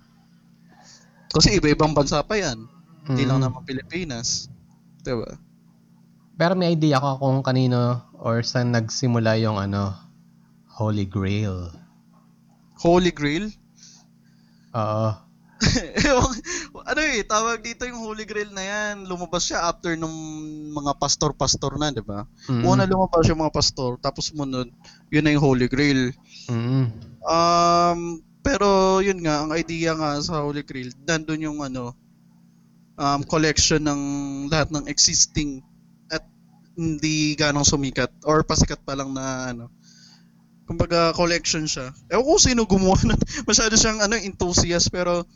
[1.32, 2.68] Kasi iba-ibang bansa pa yan.
[3.08, 3.44] Hindi lang Mm.
[3.50, 4.46] naman Pilipinas.
[5.02, 5.34] Diba?
[6.38, 9.90] Pero may idea ako kung kanino or saan nagsimula yung ano,
[10.78, 11.74] Holy Grail.
[12.78, 13.50] Holy Grail?
[14.72, 15.10] Oo.
[16.92, 19.06] Ano eh, tawag dito yung Holy Grail na yan.
[19.06, 20.14] Lumabas siya after nung
[20.74, 22.26] mga pastor-pastor na, di ba?
[22.50, 22.62] Mm.
[22.66, 24.68] Una lumabas yung mga pastor, tapos munod,
[25.08, 26.10] yun na yung Holy Grail.
[26.50, 26.90] Mm.
[27.22, 28.00] Um,
[28.42, 31.94] pero yun nga, ang idea nga sa Holy Grail, nandun yung ano,
[32.98, 34.02] um, collection ng
[34.50, 35.62] lahat ng existing
[36.10, 36.26] at
[36.74, 39.70] hindi ganong sumikat or pasikat pa lang na ano.
[40.66, 41.90] Kumbaga collection siya.
[42.10, 43.18] Ewan ko sino gumawa nun.
[43.46, 45.26] masyado siyang ano, enthusiast pero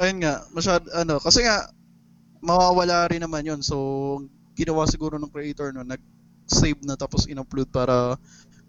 [0.00, 1.68] ayun nga, masyado ano, kasi nga
[2.42, 3.60] mawawala rin naman yun.
[3.62, 3.76] So,
[4.52, 8.16] ginawa siguro ng creator no, nag-save na tapos in-upload para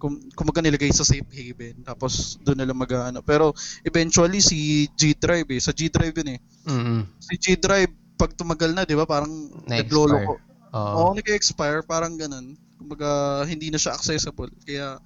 [0.04, 3.24] kum kumaga nilagay sa safe haven tapos doon na lang mag ano.
[3.24, 3.56] Pero
[3.88, 6.40] eventually si G Drive eh, sa G Drive yun eh.
[6.68, 7.02] Mm.
[7.20, 9.08] Si G Drive pag tumagal na, 'di ba?
[9.08, 9.32] Parang
[9.64, 9.80] Na-expire.
[9.84, 10.34] nagloloko.
[10.74, 10.94] Oo.
[10.98, 12.56] Oo, nag-expire parang ganun.
[12.76, 14.52] Kumbaga hindi na siya accessible.
[14.68, 15.00] Kaya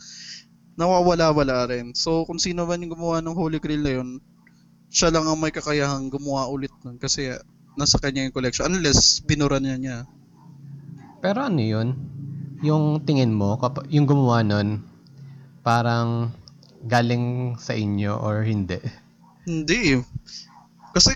[0.78, 1.94] nawawala-wala rin.
[1.94, 4.18] So kung sino man yung gumawa ng Holy Grail na yun,
[4.88, 7.32] siya lang ang may kakayahang gumawa ulit nun kasi
[7.78, 9.98] nasa kanya yung collection unless binura niya niya.
[11.22, 11.88] Pero ano yun?
[12.66, 14.82] Yung tingin mo, kap- yung gumawa nun,
[15.62, 16.34] parang
[16.82, 18.80] galing sa inyo or hindi?
[19.46, 20.02] Hindi.
[20.94, 21.14] Kasi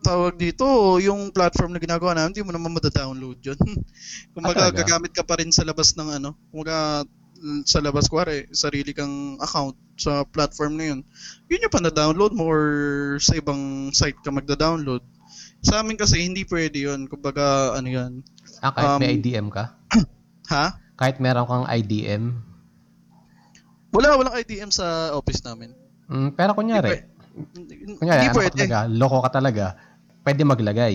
[0.00, 0.64] tawag dito,
[0.98, 3.58] yung platform na ginagawa namin, hindi mo naman madadownload yun.
[4.34, 6.34] Kumbaga, Ah, gagamit ka pa rin sa labas ng ano.
[6.50, 7.04] Kumbaga,
[7.64, 11.00] sa labas, kuwari, sarili kang account sa platform na yun.
[11.48, 12.64] Yun yung pa na-download mo or
[13.20, 15.00] sa ibang site ka magda-download.
[15.64, 17.08] Sa amin kasi, hindi pwede yun.
[17.08, 18.12] Kumbaga, ano yan.
[18.60, 19.64] Ah, kahit may Um, IDM ka?
[20.50, 20.74] Ha?
[20.98, 22.42] Kahit meron kang IDM?
[23.94, 25.70] Wala, walang IDM sa office namin.
[26.10, 27.06] Mm, pero kunyari,
[27.54, 28.54] Hindi, kunyari, hindi ano ka pwede.
[28.58, 29.64] talaga, loko ka talaga,
[30.26, 30.94] pwede maglagay.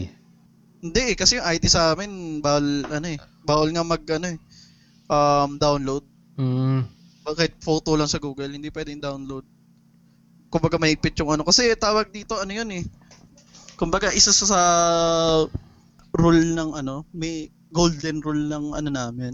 [0.84, 4.38] Hindi eh, kasi yung IT sa amin, bawal, ano eh, bawal nga mag, ano eh,
[5.08, 6.04] um, download.
[6.36, 6.84] Mm,
[7.26, 9.46] Kahit photo lang sa Google, hindi pwedeng download.
[10.52, 11.42] Kumbaga mahigpit yung ano.
[11.44, 12.84] Kasi tawag dito, ano yun eh.
[13.76, 14.62] Kumbaga isa sa, sa
[16.16, 19.34] rule ng ano, may golden rule ng ano namin,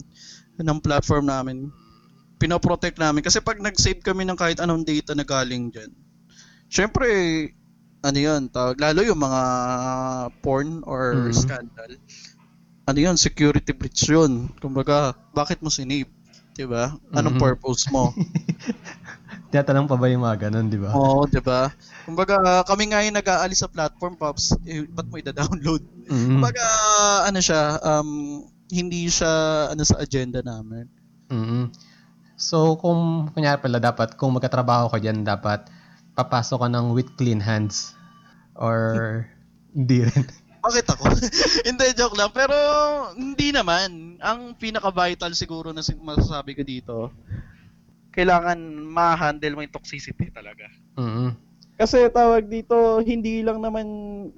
[0.58, 1.70] ng platform namin.
[2.42, 3.22] Pinoprotect namin.
[3.22, 5.92] Kasi pag nag-save kami ng kahit anong data na galing dyan,
[6.72, 7.08] syempre,
[8.02, 9.42] ano yun, tawag, lalo yung mga
[10.42, 11.38] porn or Mhm.
[11.38, 11.92] scandal,
[12.90, 14.50] ano yun, security breach yun.
[14.58, 16.10] Kumbaga, bakit mo sinave?
[16.58, 16.94] Diba?
[17.16, 17.42] Anong Mhm.
[17.42, 18.12] purpose mo?
[19.52, 20.94] tinatanong pa ba yung mga ganun, di ba?
[20.96, 21.72] Oo, di ba?
[22.04, 22.36] Kumbaga,
[22.68, 24.52] kami nga yung nag-aalis sa platform, Pops.
[24.68, 25.82] Eh, ba't mo ida-download?
[26.12, 26.66] Mm, Kumbaga,
[27.30, 28.10] ano siya, um,
[28.72, 29.32] hindi siya
[29.72, 30.88] ano sa agenda namin.
[31.32, 31.66] mm.
[32.40, 35.70] So, kung, kunyari pala dapat, kung magkatrabaho ka dyan, dapat
[36.18, 37.94] papasok ka ng with clean hands.
[38.58, 39.26] Or,
[39.78, 40.26] hindi rin.
[40.62, 41.04] Bakit ako?
[41.68, 42.30] hindi, joke lang.
[42.30, 42.56] Pero,
[43.18, 44.22] hindi naman.
[44.22, 46.96] Ang pinaka-vital siguro na masasabi ko dito,
[48.14, 50.68] kailangan ma-handle mo yung toxicity talaga.
[51.00, 51.34] Mm,
[51.82, 53.88] Kasi tawag dito, hindi lang naman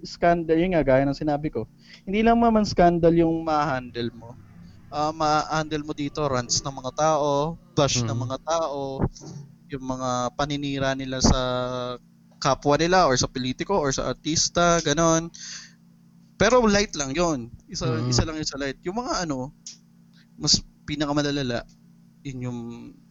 [0.08, 1.68] scandal, yun nga, gaya ng sinabi ko.
[2.08, 4.32] Hindi lang naman scandal yung ma-handle mo.
[4.88, 8.24] Ah, ma-handle mo dito rants ng mga tao, bash ng Mm.
[8.30, 9.04] mga tao,
[9.68, 11.42] yung mga paninira nila sa
[12.38, 15.32] kapwa nila or sa politiko or sa artista, ganon.
[16.44, 17.48] Pero light lang 'yon.
[17.72, 18.12] Isa Mm.
[18.12, 18.76] isa lang yung sa light.
[18.84, 19.56] Yung mga ano,
[20.36, 21.64] mas pinakamadalala
[22.24, 22.60] yun yung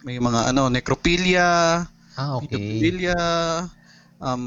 [0.02, 1.84] may mga ano necrophilia,
[2.16, 2.48] ah, okay.
[2.48, 3.16] pedophilia,
[4.18, 4.44] um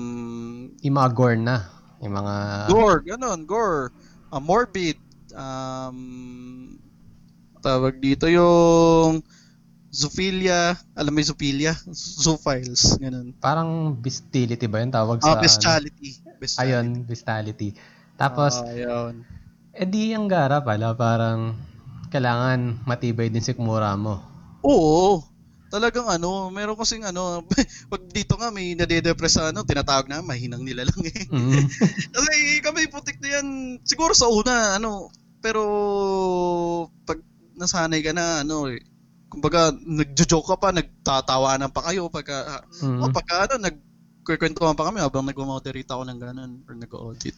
[0.82, 1.70] Yung mga gore na.
[2.02, 2.36] Yung mga...
[2.74, 3.94] gore, ganun, gore,
[4.34, 4.98] ah, morbid,
[5.38, 6.76] um,
[7.62, 9.22] tawag dito yung
[9.96, 11.74] zoophilia, alam mo yung zoophilia?
[11.94, 13.32] Zoophiles, ganun.
[13.40, 15.38] Parang bestiality ba yun tawag sa...
[15.38, 16.20] Ah, bestiality.
[16.20, 16.36] ano?
[16.42, 16.62] bestiality.
[16.68, 17.70] Ayun, bestiality.
[18.16, 19.28] Tapos, Ah, ayun.
[19.76, 21.56] edi ang gara pala, parang
[22.10, 24.24] kailangan matibay din si kumura mo.
[24.64, 25.20] Oo.
[25.68, 27.44] Talagang ano, meron kasing ano,
[27.92, 31.26] pag dito nga may nade-depress ano, tinatawag na mahinang nila lang eh.
[31.28, 31.68] Mm.
[32.16, 32.32] Kasi
[32.64, 33.48] kami putik na yan,
[33.84, 35.12] siguro sa una, ano,
[35.44, 35.62] pero
[37.04, 37.20] pag
[37.60, 38.80] nasanay ka na, ano, eh,
[39.28, 43.04] kumbaga, nagjo-joke ka pa, nagtatawanan pa kayo pagka, Mm.
[43.04, 43.76] o pagka, ano, nag,
[44.26, 47.38] nagkikwentuhan pa kami habang nag-moderate ako ng ganun or nag-audit.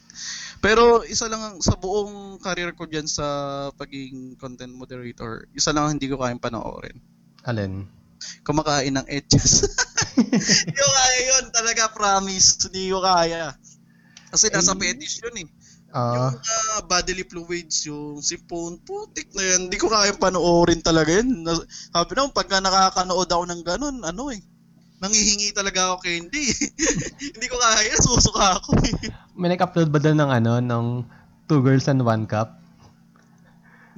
[0.64, 5.84] Pero isa lang ang, sa buong career ko dyan sa pagiging content moderator, isa lang
[5.84, 6.96] ang hindi ko kayang panoorin.
[7.44, 7.84] Alin?
[8.40, 9.68] Kumakain ng edges.
[10.16, 12.56] hindi ko kaya yun, talaga promise.
[12.72, 13.52] Hindi ko kaya.
[14.32, 15.48] Kasi nasa Eh, fetish yun eh.
[15.88, 19.68] Ah, yung uh, bodily fluids, yung sipon, putik na yan.
[19.68, 21.44] Hindi ko kaya panoorin talaga yun.
[21.44, 24.40] Na- Sabi naman, pagka nakakanood ako ng ganun, ano eh,
[24.98, 26.46] nangihingi talaga ako candy.
[27.34, 28.94] Hindi ko kaya, susuka ako eh.
[29.38, 30.84] may nag-upload ba doon ng ano, ng
[31.46, 32.58] Two Girls and One Cup?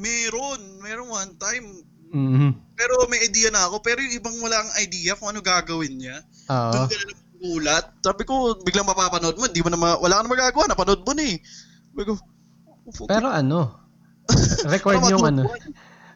[0.01, 1.67] Meron, meron one time.
[2.11, 2.51] Mhm.
[2.75, 6.17] Pero may idea na ako, pero yung ibang wala ang idea kung ano gagawin niya.
[6.49, 6.73] Oo.
[6.73, 7.85] Doon ka na gulat.
[8.01, 11.13] Sabi ko, biglang mapapanood mo, hindi mo na ma- wala ka na magagawa, napanood mo
[11.17, 11.37] na eh.
[11.97, 13.07] Ko, "Oh.
[13.09, 13.77] Pero ano,
[14.75, 15.49] record yung ano,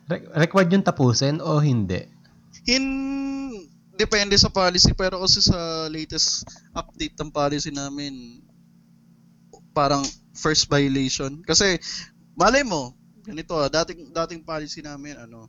[0.09, 2.05] re- record yung tapusin o hindi?
[2.65, 2.85] Hin
[3.95, 6.43] depende sa policy pero kasi sa latest
[6.75, 8.43] update ng policy namin
[9.71, 10.03] parang
[10.35, 11.79] first violation kasi
[12.35, 15.47] malay mo ganito ah, dating dating policy namin ano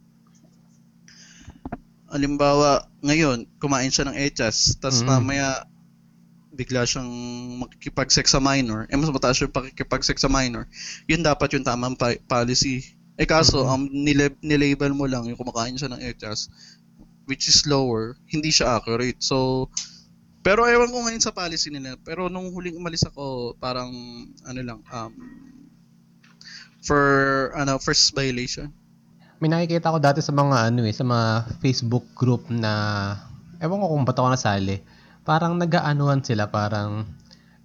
[2.05, 5.09] halimbawa ngayon kumain siya ng echas tapos Mm.
[5.09, 5.65] mamaya
[6.55, 7.09] bigla siyang
[7.65, 10.69] makikipag-sex sa minor eh mas mataas yung pakikipag-sex sa minor
[11.09, 12.79] yun dapat yung tamang pa- policy
[13.19, 13.67] eh kaso Mhm.
[13.67, 16.47] um, nilab- nilabel mo lang yung kumakain siya ng echas
[17.25, 19.21] which is lower, hindi siya accurate.
[19.21, 19.67] So,
[20.45, 21.97] pero ewan ko ngayon sa policy nila.
[22.05, 23.89] Pero nung huling umalis ako, parang,
[24.45, 25.13] ano lang, um,
[26.85, 27.01] for,
[27.57, 28.69] ano, first violation.
[29.41, 32.71] May nakikita ko dati sa mga ano eh, sa mga Facebook group na,
[33.57, 34.77] ewan ko kung ba't ako nasali.
[35.25, 37.09] Parang nag-aanuhan sila, parang,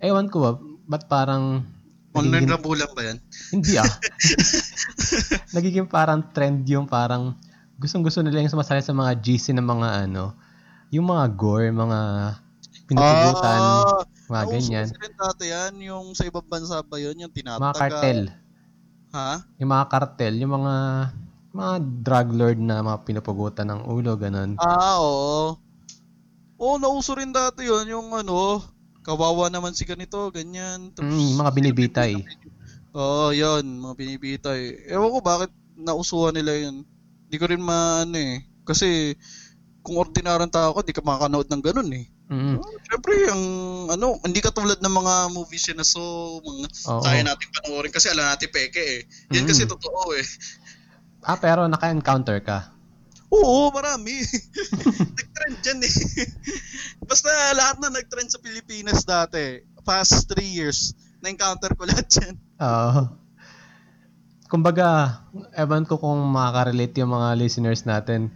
[0.01, 0.51] ewan ko ba,
[0.89, 1.63] ba't parang,
[2.11, 3.19] Online nagiging- na bulan ba yan?
[3.55, 3.87] hindi ah.
[5.57, 7.37] nagiging parang trend yung parang,
[7.81, 10.37] gustong gusto nila yung sumasali sa mga GC ng mga ano,
[10.93, 11.99] yung mga gore, mga
[12.85, 14.87] pinupugutan, Ah, mga nauso ganyan.
[14.87, 17.65] kasi rin dati yan, yung sa ibang bansa ba yun, yung tinataga.
[17.65, 18.21] Mga cartel.
[19.11, 19.33] Ha?
[19.57, 20.75] Yung mga cartel, yung mga
[21.51, 21.75] mga
[22.07, 24.55] drug lord na mga pinupugutan ng ulo, ganun.
[24.61, 25.59] Ah, oo.
[26.61, 28.61] Oo, nauso rin dati yun, yung ano,
[29.01, 30.93] kawawa naman si ganito, ganyan.
[30.93, 32.13] Tapos, Mm, mga binibitay.
[32.93, 34.93] Oo, yun, mga binibitay.
[34.93, 36.85] Ewan ko bakit nausuhan nila yun.
[37.31, 38.43] Hindi ko rin maano eh.
[38.67, 39.15] Kasi,
[39.87, 42.11] kung ordinaryong tao ko, di ka makakanood ng ganun eh.
[42.27, 42.59] Mm.
[42.59, 43.43] Oh, Siyempre, ang
[43.87, 46.03] ano, hindi katulad ng mga movies na so,
[46.43, 47.07] mga Oo.
[47.07, 49.01] kaya natin panoorin kasi alam natin peke eh.
[49.31, 49.51] Yan Mm.
[49.55, 50.27] kasi totoo eh.
[51.23, 52.75] Ah, pero naka-encounter ka.
[53.31, 54.27] Oo, marami.
[55.23, 55.95] nag-trend dyan eh.
[57.07, 62.35] Basta lahat na nag-trend sa Pilipinas dati, past three years, na-encounter ko lahat yan.
[62.59, 63.20] Oo.
[64.51, 65.23] Kumbaga,
[65.55, 68.35] ewan ko kung makaka-relate yung mga listeners natin.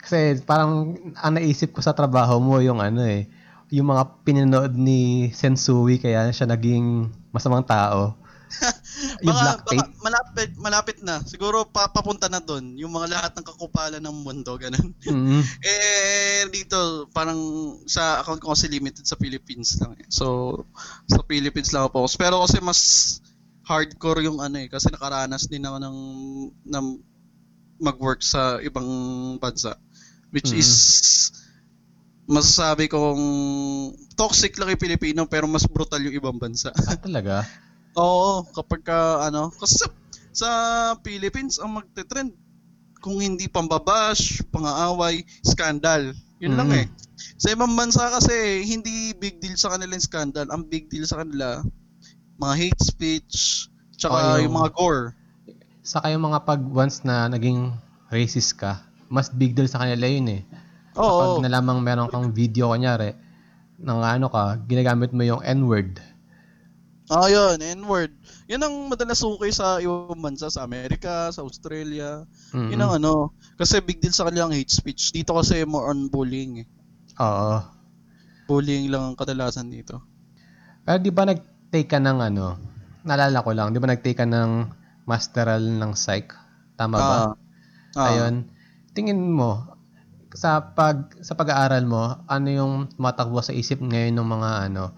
[0.00, 3.28] Kasi parang ang naisip ko sa trabaho mo yung ano eh,
[3.68, 8.16] yung mga pinanood ni Sensui kaya siya naging masamang tao.
[9.22, 9.90] yung Baka, black baka tape.
[10.02, 11.22] malapit, malapit na.
[11.22, 12.74] Siguro pa, papunta na doon.
[12.80, 14.90] Yung mga lahat ng kakupalan ng mundo, ganun.
[15.06, 15.42] Mm.
[15.70, 17.38] eh, dito, parang
[17.86, 20.08] sa account ko kasi limited sa Philippines lang eh.
[20.10, 20.66] So,
[21.06, 22.18] sa Philippines lang ako focus.
[22.18, 22.80] Pero kasi mas
[23.70, 24.66] hardcore yung ano eh.
[24.66, 25.98] Kasi nakaranas din ako ng,
[26.66, 26.86] ng
[27.78, 28.90] mag-work sa ibang
[29.38, 29.78] bansa.
[30.34, 30.58] Which Mhm.
[30.58, 30.70] is,
[32.26, 33.22] masasabi kong
[34.14, 36.70] toxic lang yung Pilipino pero mas brutal yung ibang bansa.
[36.74, 37.46] Ah, talaga?
[37.98, 39.86] Oo, kapag ka, ano, kasi sa,
[40.30, 40.50] sa
[41.02, 42.30] Philippines, ang magte-trend,
[43.00, 46.12] kung hindi pambabash, pangaaway, scandal.
[46.38, 46.78] Yun lang Mm.
[46.84, 46.86] eh.
[47.40, 50.46] Sa ibang bansa kasi, hindi big deal sa kanila yung scandal.
[50.52, 51.64] Ang big deal sa kanila,
[52.40, 55.06] mga hate speech, Oh, tsaka yung- yung mga gore.
[55.84, 57.76] Saka yung mga pag once na naging
[58.08, 58.80] racist ka,
[59.12, 60.42] mas big deal sa kanila yun eh.
[60.96, 61.36] Oo.
[61.36, 63.12] Pag nalamang meron kang video kunyari,
[63.80, 66.00] ng ano ka, ginagamit mo yung N-word.
[67.10, 68.14] Ah, yun, N-word.
[68.46, 72.22] Yun ang madalas sukay sa ibang bansa, sa Amerika, sa Australia.
[72.54, 72.70] Mm-mm.
[72.70, 75.10] Yun ang ano, kasi big deal sa kanila ang hate speech.
[75.10, 76.66] Dito kasi more on bullying eh.
[77.18, 77.66] Oo.
[78.46, 79.98] Bullying lang ang kadalasan dito.
[80.86, 81.26] Pero di ba
[81.70, 82.58] nag-take ka ng ano,
[83.06, 84.74] naalala ko lang, di ba nag-take ka ng
[85.06, 86.34] masteral ng psych?
[86.74, 87.14] Tama ba?
[87.14, 87.30] Ah.
[87.94, 88.06] Ah.
[88.10, 88.50] Ayun.
[88.90, 89.78] Tingin mo,
[90.34, 94.90] sa pag sa pag-aaral mo, ano yung tumatakbo sa isip ngayon ng mga ano,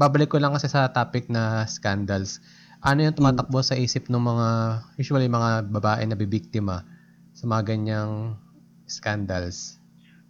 [0.00, 2.40] babalik ko lang kasi sa topic na scandals.
[2.80, 4.48] Ano yung tumatakbo sa isip ng mga,
[4.96, 6.88] usually mga babae na bibiktima
[7.36, 8.40] sa mga ganyang
[8.88, 9.76] scandals?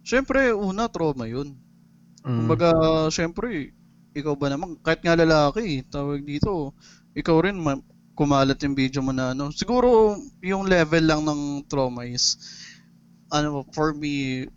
[0.03, 1.55] Siyempre, una, trauma yun.
[2.27, 2.51] Mm.
[2.51, 2.67] Kumbaga,
[3.15, 3.71] siyempre,
[4.15, 6.71] ikaw ba naman, kahit nga lalaki, tawag dito,
[7.11, 7.83] ikaw rin, ma-
[8.15, 9.51] kumalat yung video mo na ano.
[9.51, 12.39] Siguro, yung level lang ng trauma is,
[13.27, 14.47] ano, for me,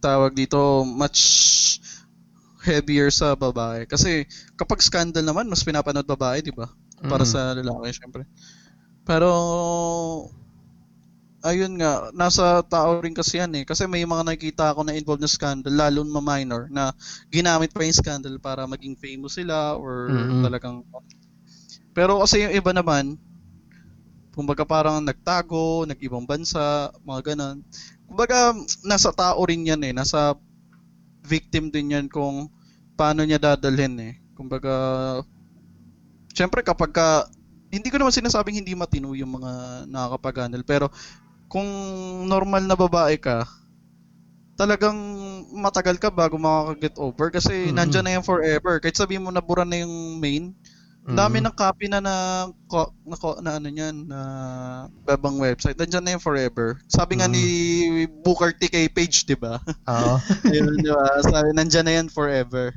[0.00, 1.20] tawag dito, much
[2.64, 3.84] heavier sa babae.
[3.84, 4.24] Kasi
[4.56, 6.66] kapag scandal naman, mas pinapanood babae, di ba?
[7.04, 7.30] Para Mm.
[7.30, 8.24] sa lalaki, syempre.
[9.04, 9.28] Pero,
[11.44, 13.64] ayun nga, nasa tao rin kasi yan eh.
[13.68, 16.94] Kasi may mga nakikita ako na involved na scandal, lalo na minor, na
[17.28, 20.42] ginamit pa yung scandal para maging famous sila or Mm-mm.
[20.42, 20.82] talagang...
[21.96, 23.16] Pero kasi yung iba naman,
[24.36, 27.64] kumbaga parang nagtago, nag-ibang bansa, mga ganon.
[28.04, 28.52] Kumbaga,
[28.84, 29.96] nasa tao rin yan eh.
[29.96, 30.36] Nasa
[31.24, 32.52] victim din yan kung
[33.00, 34.14] paano niya dadalhin eh.
[34.36, 34.72] Kumbaga,
[36.36, 37.08] syempre kapag ka,
[37.72, 40.86] hindi ko naman sinasabing hindi matino yung mga nakakapag-handle, pero
[41.46, 41.66] kung
[42.26, 43.46] normal na babae ka,
[44.56, 44.96] talagang
[45.52, 47.74] matagal ka bago makaka-get over kasi Mhm.
[47.76, 48.80] nandyan na yan forever.
[48.80, 50.56] Kahit sabihin mo na bura na yung main,
[51.06, 52.14] ang dami ng copy na na,
[52.66, 54.20] ko- na, ko- na ano yan, na
[55.06, 55.78] babang website.
[55.78, 56.82] Nandyan na yan forever.
[56.90, 57.34] Sabi nga Mhm.
[57.36, 57.44] ni
[58.26, 59.60] Booker T kay Page, di ba?
[59.86, 60.14] Oo.
[60.50, 61.22] Ayun, di ba?
[61.22, 62.74] Sabi, nandyan na yan forever.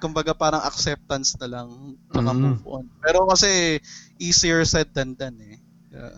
[0.00, 1.68] Kumbaga parang acceptance na lang,
[2.08, 2.40] tsaka Mm.
[2.40, 2.84] move on.
[3.02, 3.82] Pero kasi,
[4.16, 5.58] easier said than done eh.
[5.92, 6.14] Yeah.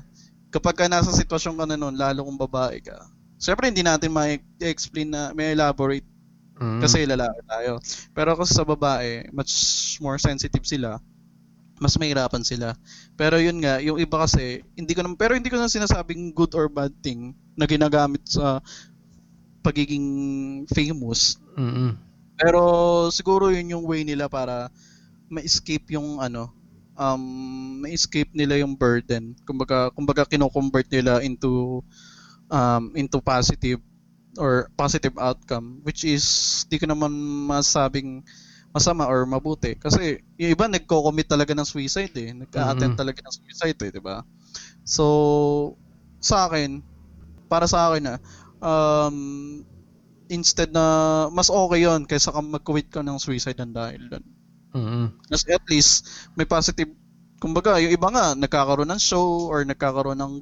[0.51, 3.07] Kapag ka nasa sitwasyon ka na nun, lalo kung babae ka,
[3.39, 6.07] syempre hindi natin ma-explain na, may elaborate
[6.61, 6.77] Mm.
[6.85, 7.81] kasi lalaki tayo.
[8.13, 9.53] Pero kasi sa babae, much
[9.97, 11.01] more sensitive sila.
[11.81, 12.77] Mas mahirapan sila.
[13.17, 16.53] Pero yun nga, yung iba kasi, hindi ko naman, pero hindi ko na sinasabing good
[16.53, 18.61] or bad thing na ginagamit sa
[19.65, 20.05] pagiging
[20.69, 21.41] famous.
[21.57, 21.97] Mm-mm.
[22.37, 22.61] Pero
[23.09, 24.69] siguro yun yung way nila para
[25.33, 26.53] ma-escape yung ano,
[27.01, 27.23] um,
[27.81, 29.33] ma-escape nila yung burden.
[29.49, 31.81] Kumbaga, kumbaga kino-convert nila into
[32.53, 33.81] um, into positive
[34.39, 36.23] or positive outcome which is
[36.71, 37.11] di ko naman
[37.51, 38.23] masabing
[38.71, 43.01] masama or mabuti kasi yung iba nagko-commit talaga ng suicide eh nagka-attempt Mhm.
[43.03, 44.23] talaga ng suicide eh di ba
[44.87, 45.07] so
[46.23, 46.79] sa akin
[47.51, 48.15] para sa akin na
[48.63, 49.17] um,
[50.31, 54.25] instead na mas okay yon kaysa ka mag-commit ka ng suicide ng dahil doon
[54.75, 55.11] Mm-mm.
[55.31, 56.07] Kasi at least
[56.39, 56.91] may positive
[57.41, 60.35] kumbaga yung iba nga nagkakaroon ng show or nagkakaroon ng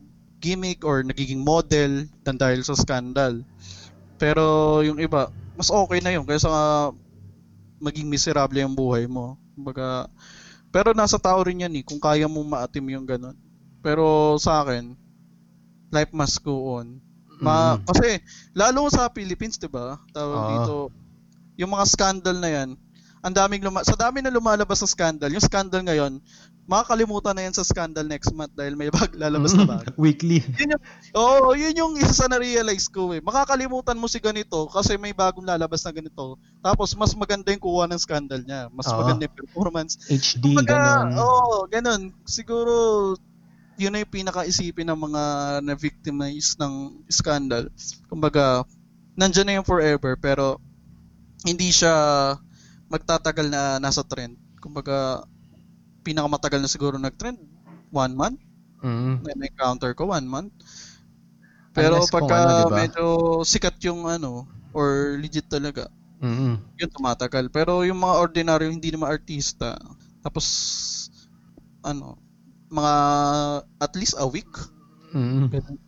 [0.43, 3.43] gimmick or nagiging model dan dahil sa scandal.
[4.19, 6.67] Pero yung iba, mas okay na yun kaysa nga
[7.79, 9.39] maging miserable yung buhay mo.
[9.55, 10.07] Kumbaga,
[10.75, 13.37] pero nasa tao rin yan eh, kung kaya mo maatim yung ganun.
[13.83, 14.95] Pero sa akin,
[15.93, 17.01] life must go on.
[17.39, 17.87] Ma, Mm.
[17.87, 18.19] kasi
[18.59, 19.95] lalo sa Philippines, 'di ba?
[20.11, 20.51] Tawag Oo.
[20.51, 20.75] dito,
[21.59, 22.71] yung mga scandal na 'yan,
[23.23, 26.23] ang daming luma- sa dami na lumalabas sa scandal, yung scandal ngayon,
[26.69, 29.89] makakalimutan na yan sa scandal next month dahil may bag lalabas na bago.
[30.05, 30.45] Weekly.
[31.17, 33.25] Oo, yun yung isa sa na-realize ko eh.
[33.25, 36.37] Makakalimutan mo si ganito kasi may bagong lalabas na ganito.
[36.61, 38.69] Tapos mas maganda yung kuha ng scandal niya.
[38.69, 39.01] Mas Oo.
[39.01, 39.97] maganda yung performance.
[40.13, 41.09] HD, Kumbaga, ganon.
[41.17, 42.03] Oo, ganun.
[42.29, 42.75] Siguro,
[43.81, 45.23] yun na yung pinaka-isipin ng mga
[45.65, 47.73] na-victimize ng scandal.
[48.13, 48.69] Kumbaga,
[49.17, 50.61] nandyan na yung forever, pero
[51.49, 51.95] hindi siya
[52.89, 54.37] magtatagal na nasa trend.
[54.59, 55.25] Kumbaga,
[56.03, 57.39] pinakamatagal na siguro nag-trend,
[57.93, 58.41] one month.
[58.83, 59.23] Mm.
[59.25, 60.53] Na encounter ko, one month.
[61.77, 62.77] Pero Unless pagka ano, diba?
[62.77, 63.05] medyo
[63.47, 65.87] sikat yung ano, or legit talaga,
[66.19, 66.59] Mm-mm.
[66.75, 67.53] yun tumatagal.
[67.55, 69.79] Pero yung mga ordinaryo, hindi naman artista,
[70.25, 70.47] tapos,
[71.87, 72.19] ano,
[72.69, 72.95] mga
[73.81, 74.51] at least a week.
[75.15, 75.49] Mm.
[75.49, 75.79] Ganun.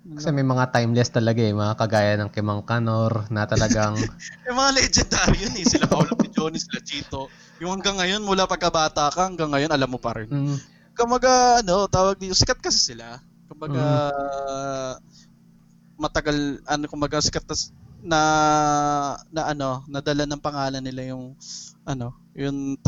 [0.00, 4.00] Kasi may mga timeless talaga eh, mga kagaya ng Kimang Kanor na talagang
[4.48, 7.28] Yung mga legendary yun eh, sila Paolo Johnny, sila Chito.
[7.60, 10.32] Yung hanggang ngayon, mula pagkabata ka, hanggang ngayon, alam mo pa rin.
[10.32, 10.56] mm,
[10.96, 13.20] Kumbaga, ano, tawag dito, sikat kasi sila.
[13.46, 14.08] Kumbaga,
[16.00, 18.20] matagal, ano, kumbaga, sikat tas- na,
[19.28, 21.36] na ano, nadala ng pangalan nila yung,
[21.84, 22.80] ano, yung,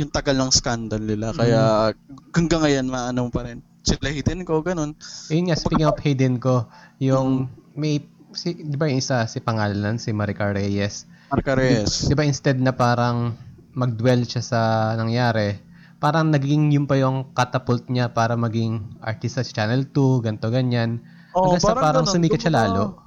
[0.00, 1.36] yung tagal ng scandal nila.
[1.36, 1.92] Kaya,
[2.32, 3.60] hanggang ngayon, maano pa rin.
[3.86, 4.98] Sila hidden ko, ganun.
[5.30, 6.66] yun nga, speaking of hidden ko,
[6.98, 7.46] yung
[7.78, 8.02] may,
[8.34, 12.06] si, di ba yung isa, si pangalan, si Maricar Reyes, Marca Reyes.
[12.06, 13.34] Di ba instead na parang
[13.74, 14.60] mag-dwell siya sa
[14.94, 15.58] nangyari,
[15.98, 21.02] parang naging yun pa yung catapult niya para maging artista sa Channel 2, ganto ganyan.
[21.34, 22.14] Oo, Hanggang sa parang ganun.
[22.14, 23.05] sumikat siya lalo.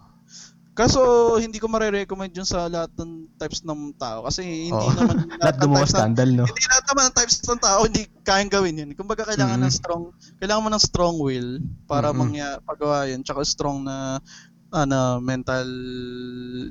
[0.79, 4.23] Kaso, hindi ko marirecommend yun sa lahat ng types ng tao.
[4.23, 4.95] Kasi hindi Oo.
[4.95, 6.45] naman Lahat ng types scandal, no?
[6.47, 8.91] hindi lahat naman ng types ng tao hindi kayang gawin yun.
[8.95, 9.67] Kumbaga kailangan Mhm.
[9.67, 10.03] ng strong,
[10.39, 12.15] kailangan mo ng strong will para Mhm.
[12.15, 13.19] mangya pagawa yun.
[13.27, 14.23] Tsaka strong na
[14.71, 15.67] ano, mental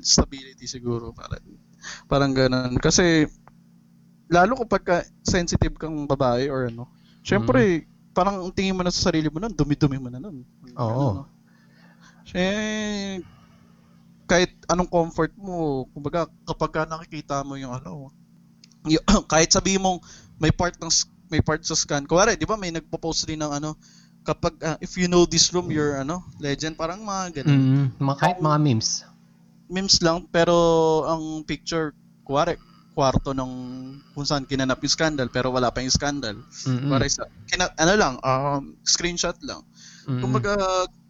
[0.01, 1.45] stability siguro parang
[2.09, 2.81] parang ganun.
[2.81, 3.29] Kasi
[4.25, 6.89] lalo kapag ka sensitive kang babae or ano,
[7.21, 7.85] syempre
[8.17, 10.41] parang ang tingin mo na sa sarili mo nun, dumi-dumi mo na nun.
[10.81, 10.81] Oo.
[10.81, 11.25] Ano, no?
[12.25, 13.21] Syempre,
[14.29, 18.13] kahit anong comfort mo, kumbaga kapag ka nakikita mo yung ano,
[18.85, 19.01] y-
[19.31, 19.99] kahit sabihin mong
[20.37, 20.93] may part ng
[21.33, 22.05] may part sa scan.
[22.05, 23.73] Kuwari, 'di ba may nagpo-post din ng ano,
[24.21, 27.57] kapag ah, if you know this room, you're ano, legend, parang mga ganun.
[27.57, 28.89] Mm, mga, kahit mga memes.
[29.69, 30.53] Memes lang pero
[31.09, 31.93] ang picture
[32.25, 32.57] kuwari
[32.93, 33.51] kwarto ng
[34.11, 36.37] kung saan kinanap yung scandal pero wala pa yung scandal.
[36.65, 36.89] Mm-mm.
[36.89, 39.61] Para sa, kina, ano lang, um, screenshot lang.
[40.09, 40.19] Mm-mm.
[40.25, 40.57] Kumbaga,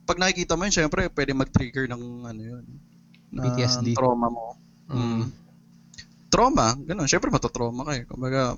[0.03, 2.65] pag nakikita mo yun, syempre, pwede mag-trigger ng ano yun.
[3.34, 3.93] PTSD.
[3.93, 4.57] Trauma mo.
[4.89, 5.30] Mm.
[6.30, 7.09] Trauma, ganun.
[7.09, 8.03] Syempre, matatrauma ka eh.
[8.05, 8.57] Kumbaga,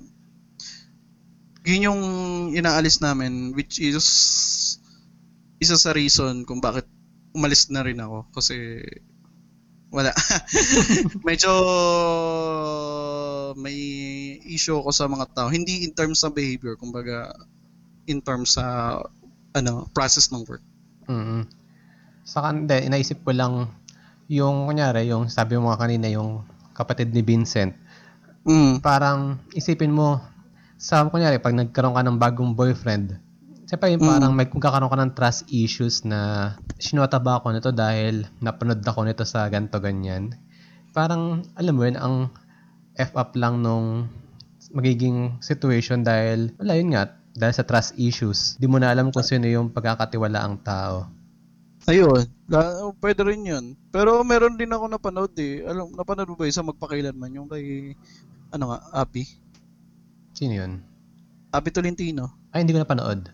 [1.64, 2.02] yun yung
[2.56, 4.04] inaalis namin, which is
[5.62, 6.84] isa sa reason kung bakit
[7.32, 8.28] umalis na rin ako.
[8.32, 8.82] Kasi,
[9.92, 10.12] wala.
[11.28, 11.52] Medyo
[13.56, 13.78] may
[14.48, 15.48] issue ako sa mga tao.
[15.52, 17.32] Hindi in terms sa behavior, kumbaga,
[18.08, 18.98] in terms sa
[19.52, 20.64] ano, process ng work.
[21.08, 21.44] mm
[22.22, 23.66] Saka, hindi, inaisip ko lang,
[24.32, 27.76] yung, kunyari, yung sabi mo nga kanina, yung kapatid ni Vincent,
[28.42, 28.80] Mm.
[28.82, 30.18] parang isipin mo,
[30.80, 33.20] sa, kunyari, pag nagkaroon ka ng bagong boyfriend,
[33.68, 34.10] siyempre yung Mm.
[34.10, 38.82] parang may kung kakaroon ka ng trust issues na sinota ba ako nito dahil napanood
[38.82, 40.34] ako nito sa ganto ganyan.
[40.90, 42.16] Parang, alam mo yun, ang
[42.98, 44.10] F up lang nung
[44.74, 49.24] magiging situation dahil, wala yun nga, dahil sa trust issues, di mo na alam kung
[49.24, 51.08] sino yung pagkakatiwala ang tao.
[51.90, 53.64] Ayun, la- pwede rin yun.
[53.90, 55.66] Pero meron din ako napanood eh.
[55.66, 57.98] Alam, napanood mo ba yung sa magpakailanman yung kay,
[58.54, 59.26] ano nga, Abby?
[60.32, 60.72] Sino yun?
[61.50, 62.30] Abby Tolentino.
[62.54, 63.28] Ay, hindi ko napanood.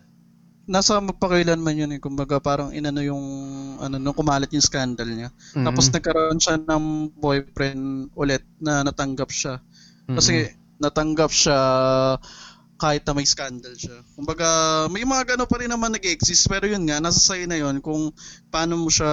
[0.65, 2.01] Nasa magpakailanman yun eh.
[2.01, 3.25] Kumbaga parang inano yung,
[3.77, 5.29] ano, nung kumalat yung scandal niya.
[5.53, 5.65] Mm-mm.
[5.69, 9.61] Tapos nagkaroon siya ng boyfriend ulit na natanggap siya.
[10.09, 10.49] Kasi
[10.81, 11.59] natanggap siya
[12.79, 13.99] kahit na may scandal siya.
[14.15, 14.47] Kumbaga,
[14.87, 16.47] may mga gano pa rin naman nag-exist.
[16.47, 18.15] Pero yun nga, nasa sa'yo na yun kung
[18.47, 19.11] paano mo siya,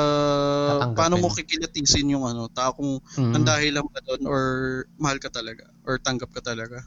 [0.70, 0.96] Tatanggapin.
[0.96, 3.34] paano mo kikilatisin yung ano, tao kung Mm-mm.
[3.34, 4.42] ang dahil lang ba doon or
[4.96, 6.86] mahal ka talaga or tanggap ka talaga.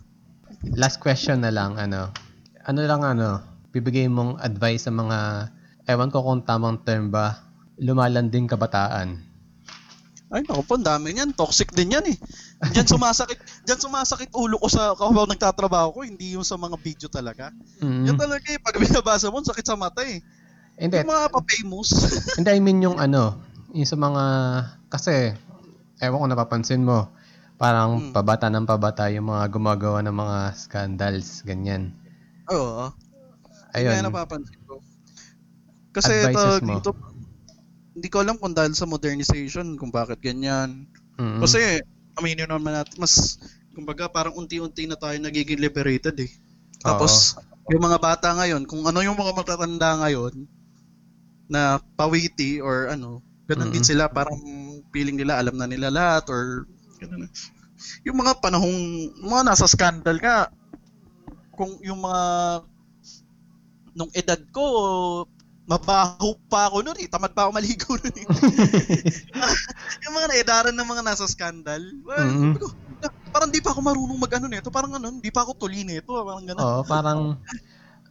[0.71, 2.15] Last question na lang, ano.
[2.63, 3.43] Ano lang, ano,
[3.75, 5.51] bibigay mong advice sa mga,
[5.85, 7.43] ewan ko kung tamang term ba,
[7.75, 9.28] lumalanding kabataan.
[10.29, 11.33] Ay, naku po, dami niyan.
[11.33, 12.17] Toxic din yan eh.
[12.69, 17.09] Diyan sumasakit, diyan sumasakit ulo ko sa kapag nagtatrabaho ko, hindi yung sa mga video
[17.09, 17.49] talaga.
[17.81, 18.13] Mm.
[18.13, 20.21] Yan talaga eh, pag binabasa mo, sakit sa mata eh.
[20.77, 21.89] Hindi, Yung mga pa-famous.
[22.37, 23.41] hindi, I mean yung ano,
[23.73, 24.23] yung sa mga,
[24.93, 25.33] kasi,
[25.97, 27.09] ewan ko napapansin mo,
[27.57, 28.13] parang Hmm.
[28.13, 31.91] pabata ng pabata yung mga gumagawa ng mga scandals, ganyan.
[32.53, 32.93] Oo.
[33.73, 33.91] Ayun.
[33.97, 34.77] Kaya napapansin ko.
[35.89, 36.77] Kasi ito, Advices mo.
[36.77, 36.89] dito,
[37.99, 40.87] hindi ko alam kung dahil sa modernization, kung bakit ganyan.
[41.19, 41.43] Mm-mm.
[41.43, 41.83] Kasi,
[42.15, 43.35] aminin naman natin, mas,
[43.75, 46.31] kumbaga, parang unti-unti na tayo nagiging liberated eh.
[46.79, 47.35] Tapos,
[47.67, 50.47] yung mga bata ngayon, kung ano yung mga matatanda ngayon,
[51.51, 53.19] na pawiti or ano,
[53.51, 53.91] ganun din Mm-mm.
[53.91, 54.39] sila, parang
[54.95, 56.63] feeling nila alam na nila lahat or
[57.03, 57.27] ganun.
[58.07, 60.47] Yung mga panahong, mga nasa scandal ka,
[61.51, 62.23] kung yung mga
[63.91, 64.63] nung edad ko,
[65.69, 67.07] mabaho pa ako noon eh.
[67.07, 68.25] Tamad pa ako maligo noon eh.
[70.03, 71.79] yung mga naedaran ng mga nasa scandal.
[72.01, 72.57] Well, Mhm.
[72.57, 72.65] ko,
[72.97, 74.73] "Na- parang di pa ako marunong mag-ano nito.
[74.73, 76.09] Parang ano, di pa ako tuli nito.
[76.09, 76.65] Parang gano'n.
[76.65, 77.37] Oo, parang,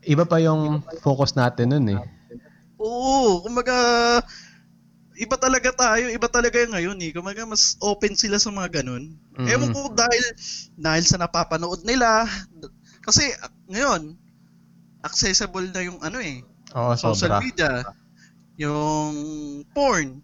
[0.07, 2.01] iba pa yung focus natin nun eh.
[2.79, 3.75] Oo, kumaga,
[5.19, 6.07] iba talaga tayo.
[6.07, 7.11] Iba talaga yung ngayon eh.
[7.11, 9.19] Kumaga, mas open sila sa mga ganun.
[9.35, 9.51] Mhm.
[9.51, 10.25] Ewan ko dahil,
[10.79, 12.23] dahil sa napapanood nila.
[13.03, 13.35] Kasi,
[13.67, 14.15] ngayon,
[15.03, 16.43] accessible na yung ano eh,
[16.77, 17.41] Oo, social sobra.
[17.41, 17.71] media,
[18.61, 19.15] yung
[19.73, 20.21] porn,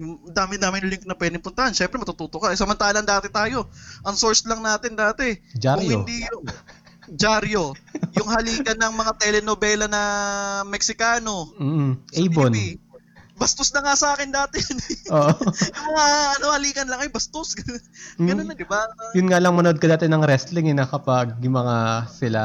[0.00, 1.74] yung dami-dami link na pwedeng puntahan.
[1.76, 2.54] Siyempre, matututo ka.
[2.54, 3.68] Eh, samantalang dati tayo,
[4.06, 6.02] ang source lang natin dati, kung Jaryo.
[6.02, 6.44] hindi yung
[7.12, 7.74] Jaryo,
[8.16, 10.02] yung halikan ng mga telenovela na
[10.64, 11.50] Meksikano.
[11.58, 12.52] Mm, Avon.
[12.54, 12.78] TV.
[13.42, 14.62] Bastos na nga sa akin dati.
[15.10, 15.34] Oo.
[15.76, 16.04] yung mga
[16.38, 17.58] ano, halikan lang ay bastos.
[18.22, 18.86] Ganun na, di ba?
[19.18, 22.40] Yun nga lang manood ka dati ng wrestling eh, na kapag yung mga sila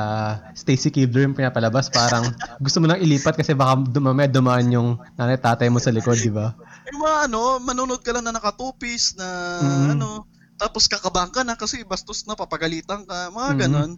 [0.57, 2.33] Stacy Keibler yung pinapalabas, parang
[2.65, 6.33] gusto mo nang ilipat kasi baka dumamay dumaan yung nanay tatay mo sa likod, di
[6.33, 6.57] ba?
[6.89, 9.27] Yung mga ano, manonood ka lang na nakatupis, na
[9.61, 9.87] Mhm.
[10.01, 10.25] ano,
[10.57, 13.59] tapos kakabahan ka na kasi bastos na, papagalitan ka, mga Mhm.
[13.61, 13.91] ganon.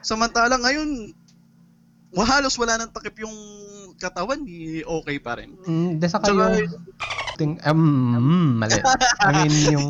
[0.00, 0.88] Samantalang ngayon,
[2.24, 3.36] halos wala nang takip yung
[3.98, 5.58] katawan, di okay pa rin.
[5.66, 6.54] Mm, de saka Tsaka,
[7.36, 7.82] ting, um,
[8.18, 8.78] mm, mali.
[9.22, 9.86] I mean, yung,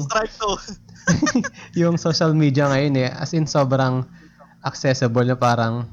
[1.81, 4.05] yung social media ngayon eh, as in sobrang
[4.65, 5.89] accessible na parang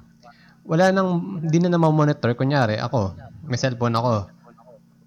[0.66, 2.34] wala nang, hindi na na-monitor.
[2.34, 3.13] Kunyari, ako,
[3.45, 4.32] may cellphone ako.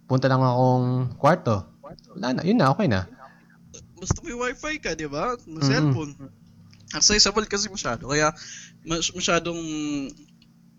[0.07, 1.67] Punta lang akong kwarto.
[2.15, 3.11] Wala na, yun na, okay na.
[3.99, 5.35] Basta may wifi ka, di ba?
[5.45, 5.69] May Mhm.
[5.69, 6.13] cellphone.
[6.95, 8.09] Accessible kasi masyado.
[8.09, 8.31] Kaya,
[8.87, 9.59] mas, masyadong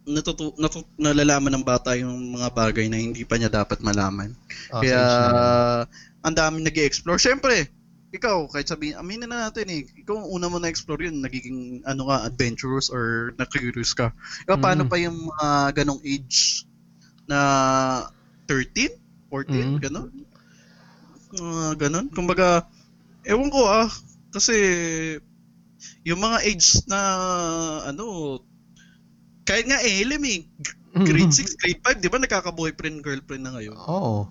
[0.10, 4.34] natutu, natu, nalalaman ng bata yung mga bagay na hindi pa niya dapat malaman.
[4.74, 5.86] Oh, Kaya, yun.
[6.26, 7.70] ang daming nag explore Siyempre,
[8.10, 12.10] ikaw, kahit sabihin, aminin na natin eh, ikaw ang una mo na-explore yun, nagiging, ano
[12.10, 14.10] ka, adventurous or na-curious ka.
[14.50, 14.90] Ikaw, paano Mm.
[14.90, 15.48] pa yung mga
[15.78, 16.66] ganong age
[17.30, 17.40] na
[18.50, 18.98] 13?
[19.30, 19.78] 14?
[19.78, 19.78] Mm.
[19.78, 20.10] Ganon?
[21.38, 22.08] Mga ganon?
[22.10, 22.66] Kumbaga,
[23.30, 23.86] ewan ko ah,
[24.34, 24.58] kasi
[26.02, 27.00] yung mga age na
[27.86, 28.42] ano
[29.50, 30.40] kahit nga Elem eh,
[30.94, 33.74] grade 6, grade 5, di ba nakaka-boyfriend, girlfriend na ngayon?
[33.74, 34.30] Oo.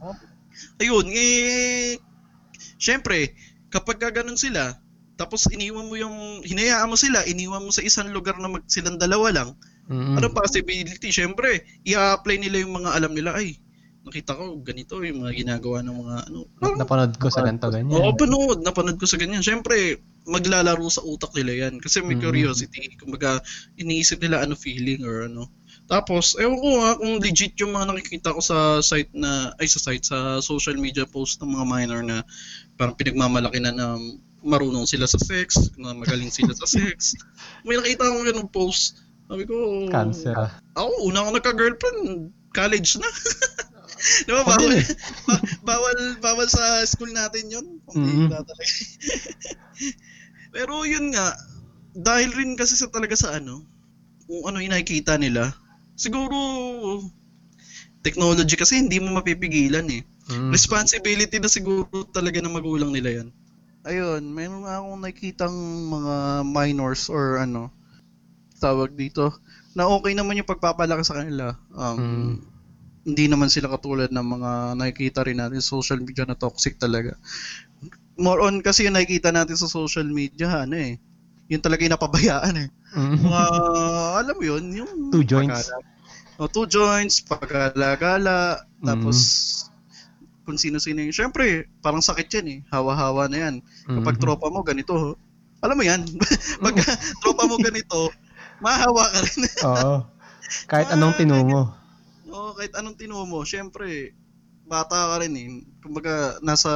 [0.78, 1.98] Ayun, eh,
[2.78, 3.34] syempre,
[3.74, 4.78] kapag ka ganun sila,
[5.18, 8.94] tapos iniwan mo yung, hinayaan mo sila, iniwan mo sa isang lugar na mag, silang
[8.94, 9.50] dalawa lang,
[9.90, 10.22] Mm-mm.
[10.22, 11.10] ano possibility?
[11.10, 13.58] Syempre, i-apply nila yung mga alam nila, ay,
[14.08, 16.38] nakita ko ganito yung mga ginagawa ng mga ano.
[16.80, 18.16] Napanood ko sa ganito Oo, ganyan.
[18.16, 18.58] panood.
[18.64, 19.44] Napanood ko sa ganyan.
[19.44, 21.76] Syempre, maglalaro sa utak nila yan.
[21.78, 22.24] Kasi may Mm.
[22.24, 22.96] curiosity.
[22.96, 23.38] Kumbaga,
[23.76, 25.46] iniisip nila ano feeling or ano.
[25.88, 29.80] Tapos, ewan ko ha, kung legit yung mga nakikita ko sa site na, ay sa
[29.80, 32.20] site, sa social media post ng mga minor na
[32.76, 33.96] parang pinagmamalaki na na
[34.44, 37.16] marunong sila sa sex, na magaling sila sa sex.
[37.66, 39.00] May nakita akong ganung post.
[39.28, 39.54] Sabi ko,
[39.92, 40.32] Cancer.
[40.72, 43.08] ako, una ako nagka-girlfriend, college na.
[43.98, 44.70] Di ba, Ako bawal,
[45.26, 47.66] ba- bawal, bawal sa school natin yun.
[47.84, 48.26] Kung Mhm.
[48.26, 48.62] mm talaga.
[50.54, 51.34] Pero yun nga,
[51.92, 53.66] dahil rin kasi sa talaga sa ano,
[54.24, 55.50] kung ano yung nakikita nila,
[55.98, 56.36] siguro,
[58.00, 60.02] technology kasi hindi mo mapipigilan eh.
[60.28, 60.52] Mm.
[60.52, 63.28] Responsibility na siguro talaga ng magulang nila yan.
[63.88, 65.56] Ayun, meron nga akong nakikitang
[65.88, 67.72] mga minors or ano,
[68.60, 69.32] tawag dito,
[69.72, 71.56] na okay naman yung pagpapalaki sa kanila.
[71.72, 72.36] Um, Mm.
[73.02, 77.14] Hindi naman sila katulad ng mga nakikita rin natin sa social media na toxic talaga.
[78.18, 80.98] More on kasi yung nakikita natin sa social media, ano eh,
[81.46, 82.68] yun talaga yung napabayaan eh.
[82.92, 83.16] Mm.
[83.22, 83.42] Mga,
[84.18, 84.92] alam mo yun, yung...
[85.08, 85.70] Two joints.
[85.70, 85.96] pagkala-
[86.38, 90.44] O, two joints, pagkala-gala, tapos Mm.
[90.44, 91.12] kung sino-sino yung...
[91.12, 92.58] Siyempre, parang sakit yan eh.
[92.68, 93.54] Hawa-hawa na yan.
[93.84, 94.22] Kapag Mhm.
[94.22, 95.18] tropa mo, ganito.
[95.58, 96.06] Alam mo yan.
[96.64, 96.74] Pag
[97.18, 98.10] tropa mo ganito,
[98.58, 99.40] mahawa ka rin.
[99.66, 99.94] Oo.
[100.64, 101.74] Kahit anong tinungo.
[102.38, 104.14] Oo, kahit anong tinuo mo, syempre,
[104.62, 105.48] bata ka rin eh.
[105.82, 106.70] Kumbaga, nasa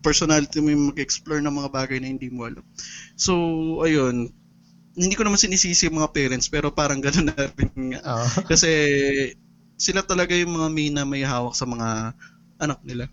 [0.00, 2.64] personality mo yung mag-explore ng mga bagay na hindi mo alam.
[3.18, 3.34] So,
[3.84, 4.32] ayun.
[4.96, 8.00] Hindi ko naman sinisisi yung mga parents, pero parang gano'n na rin nga.
[8.08, 8.26] Oo.
[8.50, 8.70] Kasi,
[9.76, 12.16] sila talaga yung mga main na may hawak sa mga
[12.56, 13.04] anak nila.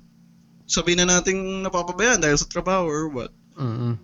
[0.64, 3.32] Sabihin na natin napapabayaan dahil sa trabaho or what.
[3.60, 4.00] Mm.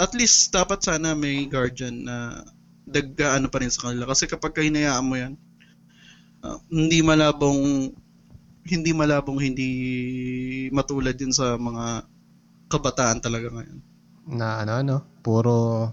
[0.00, 2.40] At least, dapat sana may guardian na
[2.88, 4.08] dagdaano pa rin sa kanila.
[4.08, 5.36] Kasi kapag ka hinayaan mo yan,
[6.46, 7.90] ah, hindi malabong
[8.66, 9.70] hindi malabong hindi
[10.74, 12.02] matulad din sa mga
[12.66, 13.78] kabataan talaga ngayon.
[14.26, 15.86] Na ano ano, puro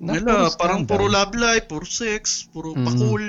[0.00, 2.86] na Wala, puro parang puro love life, puro sex, puro Mm.
[2.86, 3.22] pakul.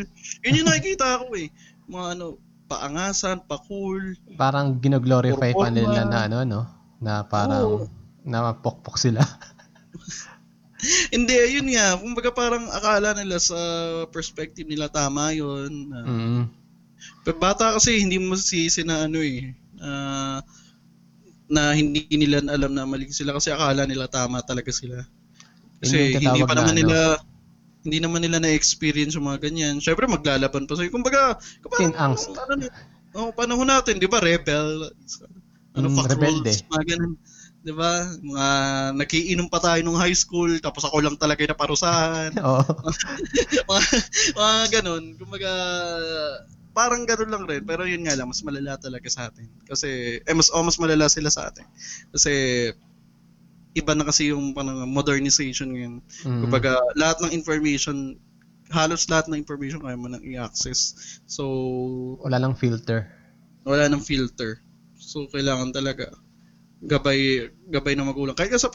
[0.46, 1.52] Yun yung nakikita ko eh.
[1.90, 2.26] Mga ano,
[2.72, 4.16] paangasan, pakul.
[4.40, 6.62] Parang ginoglorify pa nila na ano no,
[7.04, 7.86] na parang Oo.
[8.24, 9.20] na pokpok sila.
[11.16, 11.96] Hindi, yun nga.
[11.98, 13.58] Kumbaga parang akala nila sa
[14.10, 15.90] perspective nila tama yun.
[15.90, 16.44] na Mm.
[17.26, 19.54] Pero bata kasi hindi mo masisisi na ano eh.
[19.82, 20.42] ah,
[21.52, 25.02] na hindi nila alam na mali sila kasi akala nila tama talaga sila.
[25.82, 26.78] Kasi hindi pa na naman ano.
[26.78, 26.98] nila
[27.82, 29.82] hindi naman nila na-experience yung mga ganyan.
[29.82, 30.94] Syempre maglalaban pa sa'yo.
[30.94, 31.34] Kumbaga,
[31.66, 32.30] kapag Teen angst.
[32.30, 32.70] ano,
[33.18, 34.94] oh, panahon natin, di ba, rebel,
[35.74, 36.52] ano, Mm, fuck rebelde.
[36.54, 37.14] rules, mga ganun.
[37.62, 38.10] Di ba?
[38.18, 38.48] Mga
[38.98, 42.34] nakiinom pa tayo nung high school, tapos ako lang talaga yung naparusahan.
[42.42, 42.64] Oo.
[43.70, 43.84] mga,
[44.34, 45.04] mga ganun.
[45.22, 45.52] Kumbaga,
[46.74, 47.62] parang ganun lang rin.
[47.62, 49.46] Pero yun nga lang, mas malala talaga sa atin.
[49.70, 51.70] Kasi, eh, mas, oh, mas malala sila sa atin.
[52.10, 52.34] Kasi,
[53.78, 55.94] iba na kasi yung parang modernization ngayon.
[56.26, 56.42] Mm.
[56.50, 58.18] Kumbaga, lahat ng information,
[58.74, 60.98] halos lahat ng information kaya mo nang i-access.
[61.30, 61.46] So,
[62.26, 63.06] Wala lang filter.
[63.70, 64.66] wala nang filter.
[64.98, 66.10] So, kailangan talaga
[66.82, 67.20] gabay
[67.68, 68.34] gabay ng magulang.
[68.34, 68.66] Kahit kasi,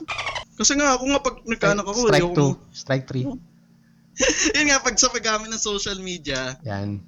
[0.55, 4.57] kasi nga ako nga pag nagkaanak ako, Strike ayoko 2, mo- strike 3.
[4.57, 7.03] yun nga, pag sa paggamit ng social media, Yan.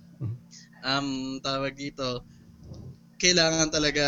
[0.82, 1.09] um,
[1.40, 2.20] tawag dito,
[3.16, 4.05] kailangan talaga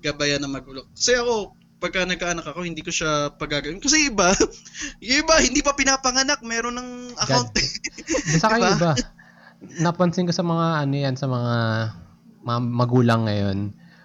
[0.00, 0.86] gabayan ng magulang.
[0.92, 3.76] Kasi ako, pagka nagkaanak ako, hindi ko siya pagagawin.
[3.76, 4.32] Kasi iba,
[5.04, 7.52] iba, hindi pa pinapanganak, meron ng account.
[8.32, 8.72] Basta kayo Diba?
[8.72, 8.92] iba.
[9.80, 11.54] Napansin ko sa mga ano yan, sa mga
[12.40, 13.58] mga magulang ngayon.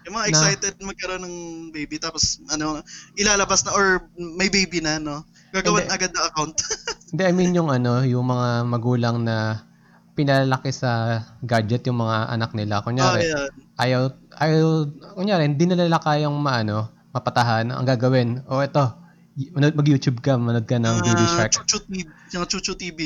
[0.08, 1.36] Yung mga Na- excited magkaroon ng
[1.72, 2.80] baby, tapos ano,
[3.16, 5.24] ilalabas na, or may baby na, no?
[5.52, 5.95] Gagawan Hindi.
[5.95, 6.56] agad ng account.
[7.12, 9.66] Hindi, I mean yung ano, yung mga magulang na
[10.14, 12.80] pinalalaki sa gadget yung mga anak nila.
[12.80, 13.50] Ah, Kunyari, yan.
[13.80, 14.02] ayaw,
[14.36, 14.68] ayaw,
[15.16, 17.72] kunyari, hindi na nila kayang maano, mapatahan.
[17.72, 19.00] Ang gagawin, o oh, eto,
[19.39, 21.52] y- manood- mag-YouTube ka, manood ka ng Baby Mga Shark.
[21.56, 22.04] Chuchu TV.
[22.36, 23.00] Yung Chuchu TV.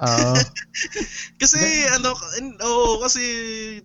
[0.00, 0.32] Oo.
[1.40, 1.60] Kasi
[1.92, 2.16] ano,
[2.64, 3.22] oo, kasi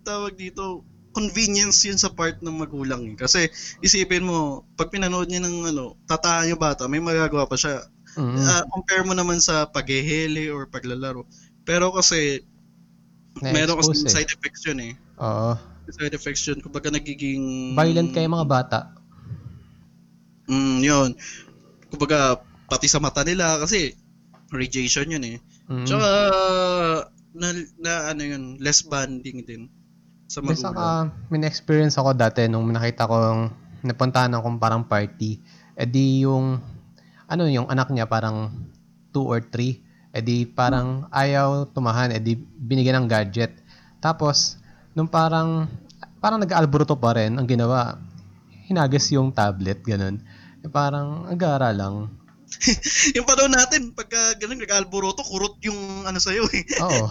[0.02, 3.16] tawag dito, convenience yun sa part ng magulang eh.
[3.18, 3.50] Kasi
[3.82, 7.82] isipin mo, pag pinanood niya ng ano, tatahan yung bata, may magagawa pa siya.
[8.18, 8.38] Mm.
[8.42, 11.26] Ah, compare mo naman sa paghehele or paglalaro.
[11.66, 12.42] Pero kasi,
[13.42, 14.14] meron kasi Na-expose eh.
[14.14, 14.92] side effects yun eh.
[15.18, 15.52] Oo.
[15.90, 16.58] Side effects yun.
[16.62, 17.74] Kumbaga nagiging...
[17.74, 18.78] Violent kayo mga bata.
[20.46, 21.10] Mm, yun.
[21.90, 22.38] Kumbaga,
[22.70, 23.98] pati sa mata nila kasi
[24.54, 25.36] radiation yun eh.
[25.66, 25.86] Mm.
[25.86, 26.10] Tsaka
[27.34, 27.46] na,
[27.78, 29.70] na ano yun, less bonding din
[30.30, 30.62] sa magulang.
[30.62, 30.86] saka,
[31.26, 33.42] may experience ako dati nung nakita ko yung
[33.82, 35.42] napuntahan akong parang party.
[35.74, 36.62] E di yung,
[37.26, 38.54] ano yung anak niya parang
[39.10, 40.14] 2 or 3.
[40.14, 42.14] E di parang ayaw tumahan.
[42.14, 43.58] E di binigyan ng gadget.
[43.98, 44.54] Tapos,
[44.94, 45.66] nung parang,
[46.22, 47.98] parang nag-alboroto pa rin ang ginawa.
[48.70, 50.22] Hinagas yung tablet, ganun.
[50.62, 52.06] E parang, agara lang.
[53.16, 56.62] yung panahon natin, pagka ganun nag-alboroto, kurot yung ano sa'yo eh.
[56.82, 57.06] Oo.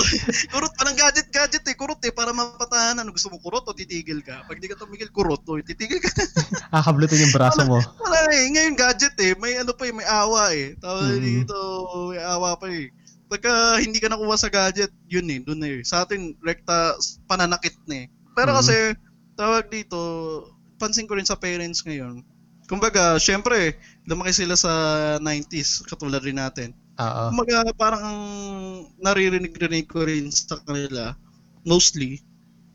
[0.52, 1.76] kurot pa ng gadget-gadget eh.
[1.76, 3.00] Kurot eh, para mapatahan.
[3.00, 4.44] Ano, gusto mo kurot o titigil ka?
[4.46, 6.12] Pag di ka tumigil, kurot o titigil ka.
[6.76, 7.80] Kakablutin yung braso mo.
[7.80, 8.46] Wala eh.
[8.52, 9.32] Ngayon gadget eh.
[9.40, 10.76] May ano pa eh, may awa eh.
[10.78, 11.24] Tawag Mhm.
[11.24, 11.56] dito,
[12.12, 12.92] may awa pa eh.
[13.32, 15.80] Pagka hindi ka nakuha sa gadget, yun eh, dun eh.
[15.82, 16.94] Sa atin, rekta,
[17.26, 18.06] pananakit na eh.
[18.36, 18.58] Pero Mhm.
[18.60, 18.76] kasi,
[19.34, 19.98] tawag dito,
[20.76, 22.20] pansin ko rin sa parents ngayon.
[22.72, 23.76] Kumbaga, syempre,
[24.08, 24.72] lumaki sila sa
[25.20, 26.72] 90s, katulad rin natin.
[26.96, 27.22] Oo.
[27.28, 28.20] Kumbaga, parang ang
[28.96, 31.12] naririnig-rinig ko rin sa kanila,
[31.68, 32.24] mostly,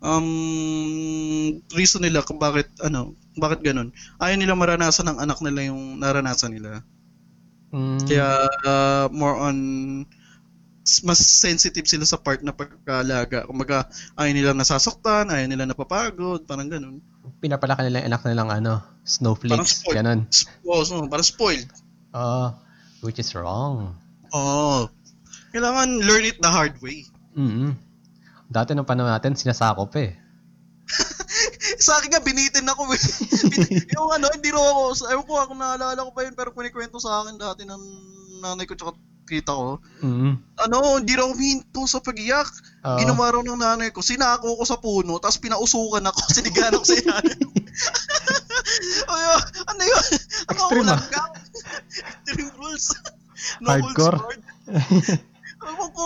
[0.06, 3.90] um, reason nila kung bakit, ano, bakit ganun.
[4.22, 6.86] Ayaw nila maranasan ng anak nila yung naranasan nila.
[7.74, 8.06] Mm.
[8.06, 9.58] Kaya, uh, more on,
[11.04, 13.50] mas sensitive sila sa part na pagkalaga.
[13.50, 17.02] Kumbaga, ayaw nila nasasaktan, ayaw nila napapagod, parang ganun.
[17.40, 18.74] Pinapalaki nila yung anak nilang ano,
[19.04, 20.28] snowflakes, ganun.
[20.68, 21.70] Oh, so, parang spoiled.
[22.16, 22.54] Oo.
[23.06, 23.94] which is wrong.
[24.34, 24.90] Oo.
[25.54, 27.06] Kailangan learn it the hard way.
[27.38, 27.78] mm
[28.48, 30.16] Dati nung panahon natin, sinasakop eh.
[31.84, 33.04] sa akin nga, binitin ako eh.
[34.00, 37.22] Yung ano, hindi ro ako, ewan ko kung naalala ko pa yun, pero kunikwento sa
[37.22, 37.84] akin dati ng
[38.40, 38.96] nanay ko tsaka
[39.28, 39.84] kita ko.
[40.02, 42.48] mm Ano, hindi raw huminto sa pag-iyak.
[42.88, 42.98] Oo.
[42.98, 46.96] Ginawa raw ng nanay ko, sinako ko sa puno, tapos pinausukan ako, sinigan ako sa
[46.98, 47.40] iyanin.
[49.06, 50.06] Ay, ah, ano yun?
[50.50, 51.30] Ano Extreme, ah.
[51.94, 52.88] Extreme rules.
[53.62, 54.40] no Hardcore.
[55.68, 56.04] Ewan ko,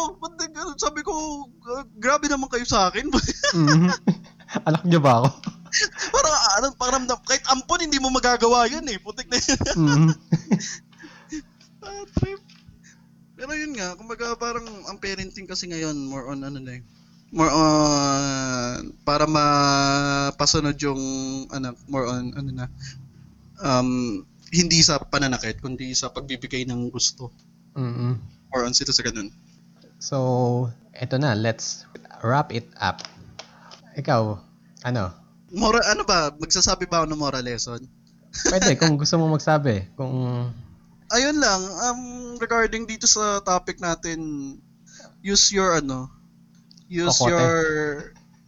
[0.79, 3.07] sabi ko, "Ah, grabe naman kayo sa akin.
[3.51, 3.91] Mhm.
[4.63, 5.29] Anak niyo ba ako?
[6.11, 8.99] parang, ano, parang, kahit ampon, hindi mo magagawa yun eh.
[8.99, 9.59] Putik na yun.
[9.75, 10.11] Mhm.
[11.83, 12.39] Ah, trip.
[13.41, 16.85] Pero yun nga, kumbaga parang ang parenting kasi ngayon more on ano na eh.
[17.33, 21.01] More on para mapasunod yung
[21.49, 22.65] anak, more on ano na
[23.65, 24.21] um
[24.53, 27.33] hindi sa pananakit kundi sa pagbibigay ng gusto.
[27.73, 28.21] Mhm.
[28.53, 29.33] More on sila sa ganun.
[29.97, 31.89] So, eto na, let's
[32.21, 33.01] wrap it up.
[33.97, 34.37] Ikaw,
[34.85, 35.03] ano?
[35.49, 37.81] Mora ano ba, magsasabi ba ako ng moral lesson?
[38.53, 39.89] Pwede, kung gusto mo magsabi.
[39.97, 40.45] Kung,
[41.11, 42.01] Ayun lang, um
[42.39, 44.55] regarding dito sa topic natin,
[45.19, 46.07] use your ano,
[46.87, 47.29] use Kokote.
[47.31, 47.51] your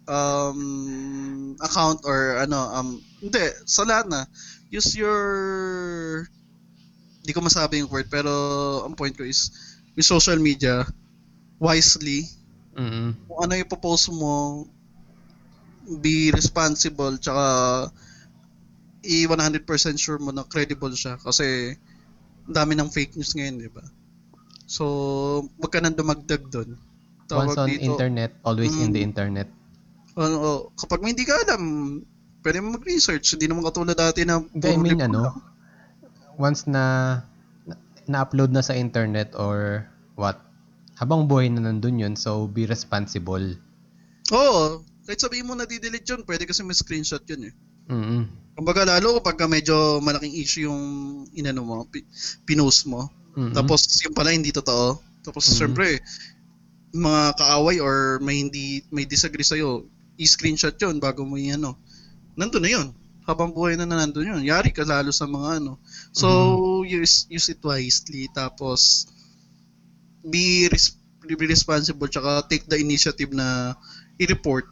[0.08, 0.60] um
[1.64, 2.90] account or ano um
[3.24, 4.22] hindi sa lahat na
[4.68, 5.20] use your
[7.24, 8.32] di ko masabi yung word pero
[8.84, 9.48] ang point ko is
[9.96, 10.84] yung social media
[11.60, 12.28] wisely.
[12.76, 14.68] Mm kung ano ipopost mo
[16.00, 17.46] be responsible tsaka
[19.04, 19.68] i 100%
[20.00, 21.20] sure mo na credible siya.
[21.20, 21.76] Kasi
[22.46, 23.84] dami ng fake news ngayon, di ba?
[24.66, 24.84] So,
[25.60, 26.76] wag ka nang dumagdag doon.
[27.34, 29.10] once on internet, always in the Mm.
[29.10, 29.50] internet.
[30.14, 31.62] ano, oh, kapag may hindi ka alam,
[32.46, 33.34] pwede mo mag-research.
[33.34, 35.42] Hindi naman katulad dati na Hindi, I mean, ano, lang.
[36.38, 36.84] once na
[37.66, 40.38] na- na-upload na sa internet or what,
[40.94, 43.58] habang buhay na nandun yun, so be responsible.
[44.30, 44.86] Oo.
[45.04, 47.54] Kahit sabihin mo na delete yun, pwede kasi may screenshot yun eh.
[47.90, 48.24] Mm
[48.54, 50.82] Kumbaga lalo kapag medyo malaking issue yung
[51.34, 52.06] inano mo, pi-
[52.46, 53.10] pinost mo.
[53.50, 55.02] Tapos yung pala hindi totoo.
[55.26, 55.58] Tapos Mhm.
[55.58, 55.98] syempre
[56.94, 59.58] mga kaaway or may hindi may disagree sa
[60.22, 61.74] i-screenshot 'yon bago mo i-ano.
[62.38, 62.88] Nandun na 'yon.
[63.26, 64.42] Habang buhay na na nandun 'yon.
[64.46, 65.82] Yari ka lalo sa mga ano.
[66.14, 66.30] So
[66.86, 69.10] use use it wisely tapos
[70.24, 73.74] be, res- be responsible tsaka take the initiative na
[74.22, 74.68] i-report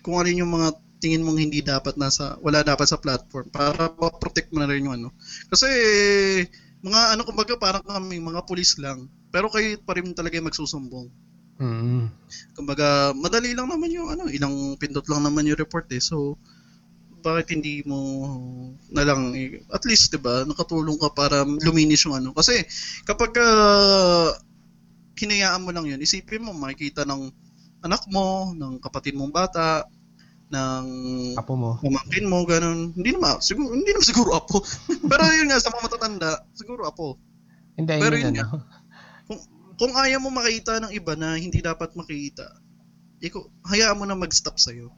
[0.00, 4.52] kung ano yung mga tingin mong hindi dapat nasa wala dapat sa platform para ma-protect
[4.52, 5.08] mo na rin yung ano.
[5.48, 5.66] Kasi
[6.84, 9.08] mga ano kumbaga parang kami mga pulis lang.
[9.32, 11.08] Pero kayo pa rin talaga yung magsusumbong.
[11.58, 12.04] mm
[12.54, 16.02] Kumbaga madali lang naman yung ano, ilang pindot lang naman yung report eh.
[16.04, 16.36] So
[17.20, 18.00] bakit hindi mo
[18.88, 22.64] na lang eh, at least 'di ba nakatulong ka para luminis yung ano kasi
[23.04, 24.32] kapag uh,
[25.20, 27.28] hinayaan mo lang yun isipin mo makikita ng
[27.84, 29.84] anak mo ng kapatid mong bata
[30.50, 30.84] ng
[31.38, 31.78] Apo mo.
[31.78, 32.90] pamangkin mo, ganun.
[32.92, 34.58] Hindi naman, siguro, hindi naman siguro apo.
[35.10, 37.16] Pero yun nga, sa mga matatanda, siguro apo.
[37.78, 38.66] Hindi, Pero yun ano,
[39.30, 39.40] Kung,
[39.78, 42.50] kung ayaw mo makita ng iba na hindi dapat makita,
[43.22, 43.40] ikaw,
[43.70, 44.90] hayaan mo na mag-stop sa'yo.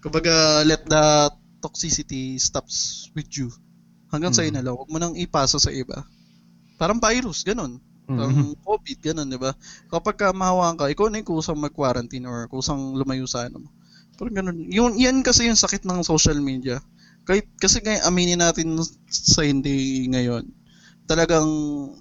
[0.00, 1.04] Kumbaga, let the
[1.60, 3.48] toxicity stops with you.
[4.08, 4.38] Hanggang Hmm.
[4.40, 4.74] sa'yo na lang.
[4.76, 6.04] Huwag mo nang ipasa sa iba.
[6.74, 7.78] parang virus, ganun.
[8.10, 8.18] Mhm.
[8.18, 8.36] Parang
[8.66, 9.54] COVID, ganun, di ba?
[9.88, 13.70] Kapag ka mahawakan ka, ikaw na yung kusang mag-quarantine or kusang lumayo sa ano mo.
[14.18, 14.58] Parang ganun.
[14.70, 16.78] Yun, yan kasi yung sakit ng social media.
[17.26, 20.44] Kahit, kasi ngayon, aminin natin sa hindi ngayon,
[21.08, 21.48] talagang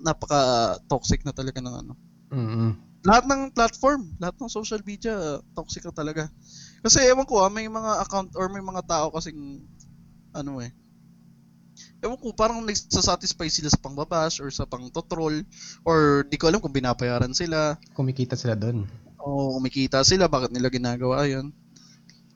[0.04, 1.94] napaka-toxic na talaga ng ano.
[2.30, 2.70] Mhm.
[3.04, 6.24] Lahat ng platform, lahat ng social media, toxic na talaga.
[6.84, 9.64] Kasi ewan ko ah, may mga account or may mga tao kasing,
[10.36, 10.72] ano eh,
[12.04, 15.44] ewan ko, parang nagsasatisfy sila sa pangbabash or sa pang-troll
[15.88, 18.84] or di ko alam kung binabayaran sila Kumikita sila doon.
[19.20, 21.52] o kumikita sila, bakit nila ginagawa yun.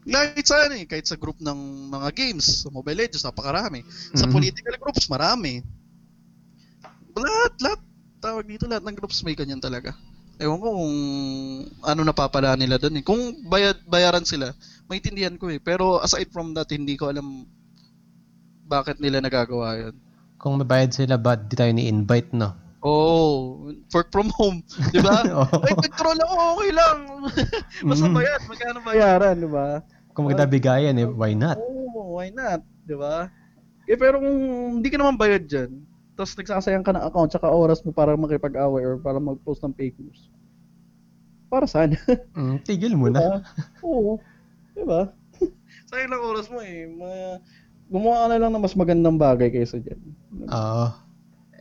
[0.08, 3.84] Kahit sa, ano eh, kahit sa group ng mga games, sa Mobile Legends, napakarami.
[4.16, 4.34] Sa Mhm.
[4.34, 5.60] political groups, marami.
[7.18, 7.80] Lahat, lahat.
[8.18, 9.94] Tawag dito, lahat ng groups may ganyan talaga.
[10.38, 10.96] Ewan ko kung
[11.82, 13.04] ano napapala nila doon eh.
[13.06, 14.54] Kung bayad, bayaran sila,
[14.86, 15.58] maintindihan ko eh.
[15.62, 17.46] Pero aside from that, hindi ko alam
[18.68, 19.96] bakit nila nagagawa yun.
[20.38, 22.54] Kung mabayad sila, ba't di tayo ni-invite, no?
[22.86, 24.62] Oh, work from home,
[24.94, 25.26] di ba?
[25.34, 25.66] Oo.
[25.66, 26.98] Ay, control ako, okay lang.
[27.90, 28.14] Basta Mhm.
[28.14, 28.80] bayad, magkano?
[28.86, 29.82] Bayaran, di ba?
[30.18, 31.62] Kung maganda bigayan, eh, why not?
[31.62, 32.66] Oo, why not?
[32.90, 33.30] Di ba?
[33.86, 34.38] Eh, pero kung
[34.82, 35.86] hindi ka naman bayad dyan,
[36.18, 40.02] tapos nagsasayang ka ng account tsaka oras mo para makipag-away or para mag-post ng fake
[40.02, 40.34] news.
[41.54, 41.94] Para saan?
[42.34, 43.22] Mm, tigil mo na.
[43.22, 43.38] Diba?
[43.86, 44.18] Oo.
[44.74, 45.14] Diba?
[45.94, 46.90] Sayang lang oras mo eh.
[46.90, 47.38] Ma-
[47.88, 50.02] Gumawa ka na lang ng mas magandang bagay kaysa dyan.
[50.50, 50.88] Oo.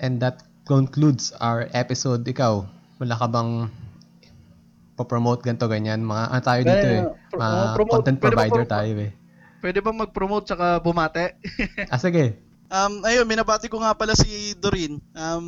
[0.01, 2.27] and that concludes our episode.
[2.27, 2.67] Ikaw,
[2.99, 3.71] wala ka bang
[4.97, 6.03] po-promote ganito, ganyan?
[6.03, 7.03] Mga, ano tayo dito eh?
[7.37, 7.95] Pro- uh, promote.
[8.01, 9.13] content Pwede provider pro- tayo eh.
[9.61, 11.37] Pwede ba mag-promote tsaka bumate?
[11.93, 12.39] Ah, sige.
[12.67, 15.47] Um, ayun, minabati ko nga pala si Doreen, um,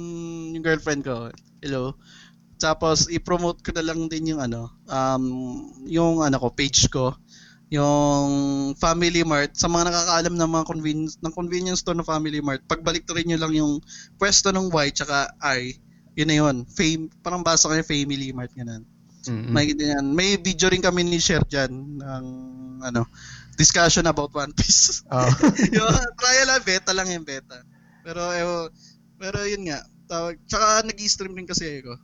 [0.55, 1.35] yung girlfriend ko.
[1.59, 1.99] Hello.
[2.59, 5.25] Tapos i-promote ko na lang din yung ano, um,
[5.87, 7.15] yung ano ko, page ko,
[7.71, 8.29] yung
[8.79, 9.55] Family Mart.
[9.55, 13.31] Sa mga nakakaalam ng mga convenience, ng convenience store ng Family Mart, pagbalik to rin
[13.31, 13.73] nyo lang yung
[14.19, 15.75] pwesto ng Y tsaka I,
[16.19, 16.57] yun na yun.
[16.67, 18.83] Fame, parang basa kayo Family Mart ganun.
[19.33, 20.15] May, yan.
[20.17, 22.25] May video rin kami ni share dyan ng
[22.83, 23.05] ano,
[23.59, 25.03] discussion about One Piece.
[25.11, 25.31] Oo.
[25.77, 27.61] yung trial lang, beta lang yung beta.
[28.07, 28.45] Pero, eh,
[29.19, 31.99] pero yun nga, tawag, tsaka nag-stream din kasi ako.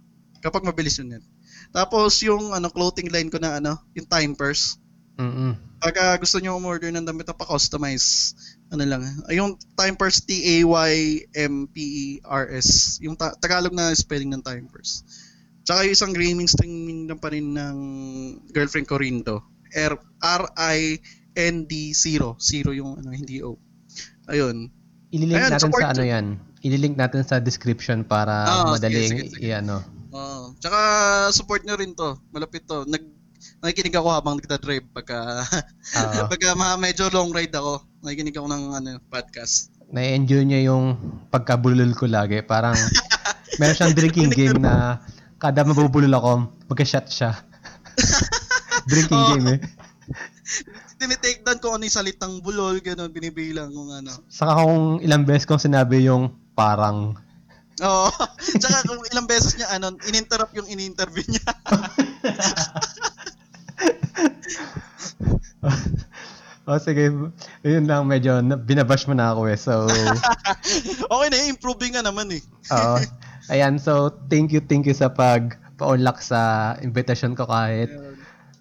[0.44, 1.24] Kapag mabilis yun yan.
[1.72, 4.76] Tapos yung ano, clothing line ko na ano, yung time purse.
[5.14, 5.54] Mm-mm.
[5.78, 8.34] Pag ah, gusto nyo umorder ng damit na pa-customize,
[8.74, 10.68] ano lang, yung time purse, T-A-Y-M-P-E-R-S.
[12.98, 15.06] Yung ta- Tagalog na spelling ng time purse.
[15.64, 17.76] Tsaka yung isang gaming stream lang pa rin ng
[18.50, 19.40] girlfriend ko Rindo.
[19.72, 22.36] R- R-I-N-D zero.
[22.38, 23.56] Zero yung ano, hindi O.
[24.26, 24.68] Ayun.
[25.08, 26.04] Ililink Ayan, natin sa ano to.
[26.04, 26.26] yan.
[26.60, 29.76] Ililink natin sa description para Ah, sige, madaling i-ano.
[30.10, 30.52] Oo.
[30.58, 30.78] Tsaka
[31.30, 32.18] support nyo rin to.
[32.30, 32.84] Malapit to.
[32.84, 33.02] Nag
[33.60, 35.44] nakikinig ako habang nagda-drive pagka
[35.94, 36.24] Oo.
[36.32, 37.80] pagka ma- medyo long ride ako.
[38.00, 39.70] Nakikinig ako ng ano podcast.
[39.86, 40.96] na-enjoy niya yung
[41.30, 42.42] pagkabulol ko lagi.
[42.42, 42.74] Parang
[43.60, 44.98] meron siyang drinking game na
[45.44, 46.32] kada mabubulol ako,
[46.72, 47.36] magka-shot siya.
[48.88, 49.28] drinking Oo.
[49.36, 49.58] game eh.
[50.96, 54.24] Tinitake down kung ano yung salitang bulol, gano'n, binibilang kung ano.
[54.32, 57.12] Saka kung ilang beses kong sinabi yung parang
[57.84, 58.08] Oo.
[58.62, 61.44] Tsaka kung ilang beses niya, ano, ininterrupt yung in-interview niya.
[66.64, 67.12] Oh, sige.
[67.60, 69.58] Yun lang, medyo na- binabash mo na ako eh.
[69.60, 69.84] So,
[71.12, 72.40] okay na, improving nga naman eh.
[72.72, 72.96] oo.
[73.52, 77.90] Ayan, so thank you, thank you sa pag paunlak sa invitation ko kahit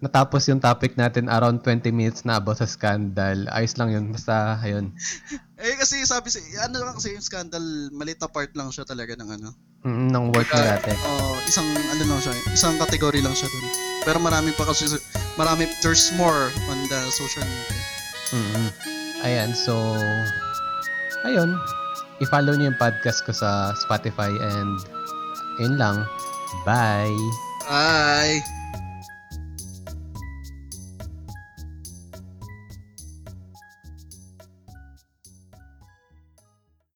[0.04, 3.48] natapos yung topic natin around 20 minutes na about sa scandal.
[3.48, 4.12] Ayos lang yun.
[4.12, 4.92] Basta, ayun.
[5.64, 7.62] Eh kasi sabi si ano lang kasi yung scandal,
[7.94, 9.48] maliit na part lang siya talaga ng ano.
[9.86, 10.92] Mm, ng work na natin.
[11.08, 13.64] Oh, isang ano lang siya, isang category lang siya dun.
[14.04, 14.92] Pero marami pa kasi
[15.40, 17.80] marami there's more on the social media.
[18.34, 18.68] mm
[19.24, 19.72] Ayan, so,
[21.24, 21.56] ayun.
[22.24, 24.80] I-follow niyo yung podcast ko sa Spotify and
[25.60, 26.08] yun lang.
[26.64, 27.12] Bye!
[27.68, 28.53] Bye.